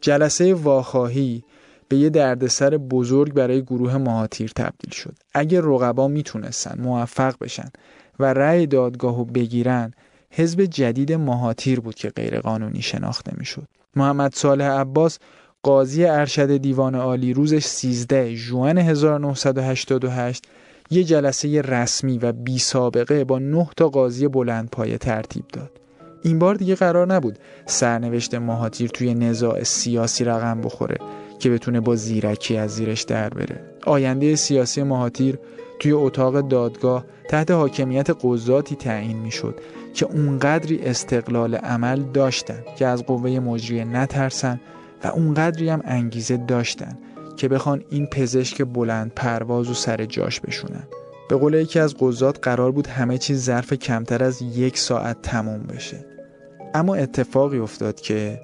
جلسه 0.00 0.54
واخواهی 0.54 1.44
به 1.88 1.96
یه 1.96 2.10
دردسر 2.10 2.76
بزرگ 2.76 3.32
برای 3.32 3.62
گروه 3.62 3.96
مهاتیر 3.96 4.52
تبدیل 4.56 4.90
شد. 4.92 5.14
اگه 5.34 5.60
رقبا 5.60 6.08
می‌تونستن 6.08 6.80
موفق 6.80 7.34
بشن 7.40 7.68
و 8.18 8.24
رأی 8.24 8.66
دادگاهو 8.66 9.24
بگیرن 9.24 9.92
حزب 10.30 10.64
جدید 10.64 11.12
مهاتیر 11.12 11.80
بود 11.80 11.94
که 11.94 12.08
غیرقانونی 12.08 12.82
شناخته 12.82 13.32
می‌شد. 13.36 13.68
محمد 13.96 14.34
صالح 14.34 14.64
عباس 14.64 15.18
قاضی 15.64 16.04
ارشد 16.04 16.56
دیوان 16.56 16.94
عالی 16.94 17.32
روزش 17.32 17.64
13 17.64 18.34
ژوئن 18.34 18.78
1988 18.78 20.44
یه 20.90 21.04
جلسه 21.04 21.62
رسمی 21.62 22.18
و 22.18 22.32
بی 22.32 22.58
سابقه 22.58 23.24
با 23.24 23.38
9 23.38 23.68
تا 23.76 23.88
قاضی 23.88 24.28
بلند 24.28 24.70
پایه 24.70 24.98
ترتیب 24.98 25.44
داد. 25.52 25.70
این 26.22 26.38
بار 26.38 26.54
دیگه 26.54 26.74
قرار 26.74 27.06
نبود 27.06 27.38
سرنوشت 27.66 28.34
مهاتیر 28.34 28.90
توی 28.90 29.14
نزاع 29.14 29.62
سیاسی 29.62 30.24
رقم 30.24 30.60
بخوره 30.60 30.96
که 31.38 31.50
بتونه 31.50 31.80
با 31.80 31.96
زیرکی 31.96 32.56
از 32.56 32.70
زیرش 32.70 33.02
در 33.02 33.28
بره. 33.28 33.60
آینده 33.86 34.36
سیاسی 34.36 34.82
مهاتیر 34.82 35.38
توی 35.80 35.92
اتاق 35.92 36.48
دادگاه 36.48 37.04
تحت 37.28 37.50
حاکمیت 37.50 38.10
قضاتی 38.22 38.76
تعیین 38.76 39.16
می‌شد 39.16 39.60
که 39.94 40.06
اونقدری 40.06 40.78
استقلال 40.78 41.54
عمل 41.54 42.02
داشتن 42.02 42.62
که 42.76 42.86
از 42.86 43.06
قوه 43.06 43.30
مجریه 43.30 43.84
نترسن 43.84 44.60
و 45.04 45.08
اونقدری 45.08 45.68
هم 45.68 45.82
انگیزه 45.84 46.36
داشتن 46.36 46.98
که 47.36 47.48
بخوان 47.48 47.84
این 47.90 48.06
پزشک 48.06 48.62
بلند 48.62 49.12
پرواز 49.16 49.70
و 49.70 49.74
سر 49.74 50.04
جاش 50.04 50.40
بشونن. 50.40 50.86
به 51.28 51.36
قول 51.36 51.54
یکی 51.54 51.78
از 51.78 51.94
قضات 51.98 52.38
قرار 52.42 52.72
بود 52.72 52.86
همه 52.86 53.18
چیز 53.18 53.44
ظرف 53.44 53.72
کمتر 53.72 54.24
از 54.24 54.42
یک 54.42 54.78
ساعت 54.78 55.22
تموم 55.22 55.62
بشه. 55.62 56.04
اما 56.74 56.94
اتفاقی 56.94 57.58
افتاد 57.58 58.00
که 58.00 58.40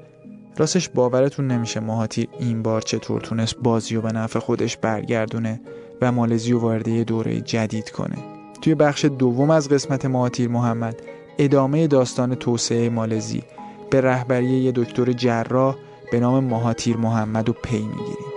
راستش 0.57 0.89
باورتون 0.89 1.47
نمیشه 1.47 1.81
مهاتیر 1.81 2.29
این 2.39 2.63
بار 2.63 2.83
چطور 2.83 3.21
تونست 3.21 3.57
بازی 3.57 3.97
و 3.97 4.01
به 4.01 4.13
نفع 4.13 4.39
خودش 4.39 4.77
برگردونه 4.77 5.61
و 6.03 6.13
مالزی 6.13 6.53
و 6.53 6.59
وارد 6.59 6.89
دوره 7.03 7.41
جدید 7.41 7.91
کنه. 7.91 8.19
توی 8.63 8.75
بخش 8.75 9.05
دوم 9.05 9.51
از 9.51 9.69
قسمت 9.69 10.05
مهاتیر 10.05 10.49
محمد 10.49 10.97
ادامه 11.39 11.87
داستان 11.87 12.35
توسعه 12.35 12.89
مالزی 12.89 13.43
به 13.91 14.01
رهبری 14.01 14.47
یه 14.47 14.73
دکتر 14.73 15.13
جراح 15.13 15.77
به 16.11 16.21
نام 16.21 16.45
مهاتیر 16.45 16.97
محمد 16.97 17.49
پی 17.53 17.79
می‌گیریم. 17.83 18.30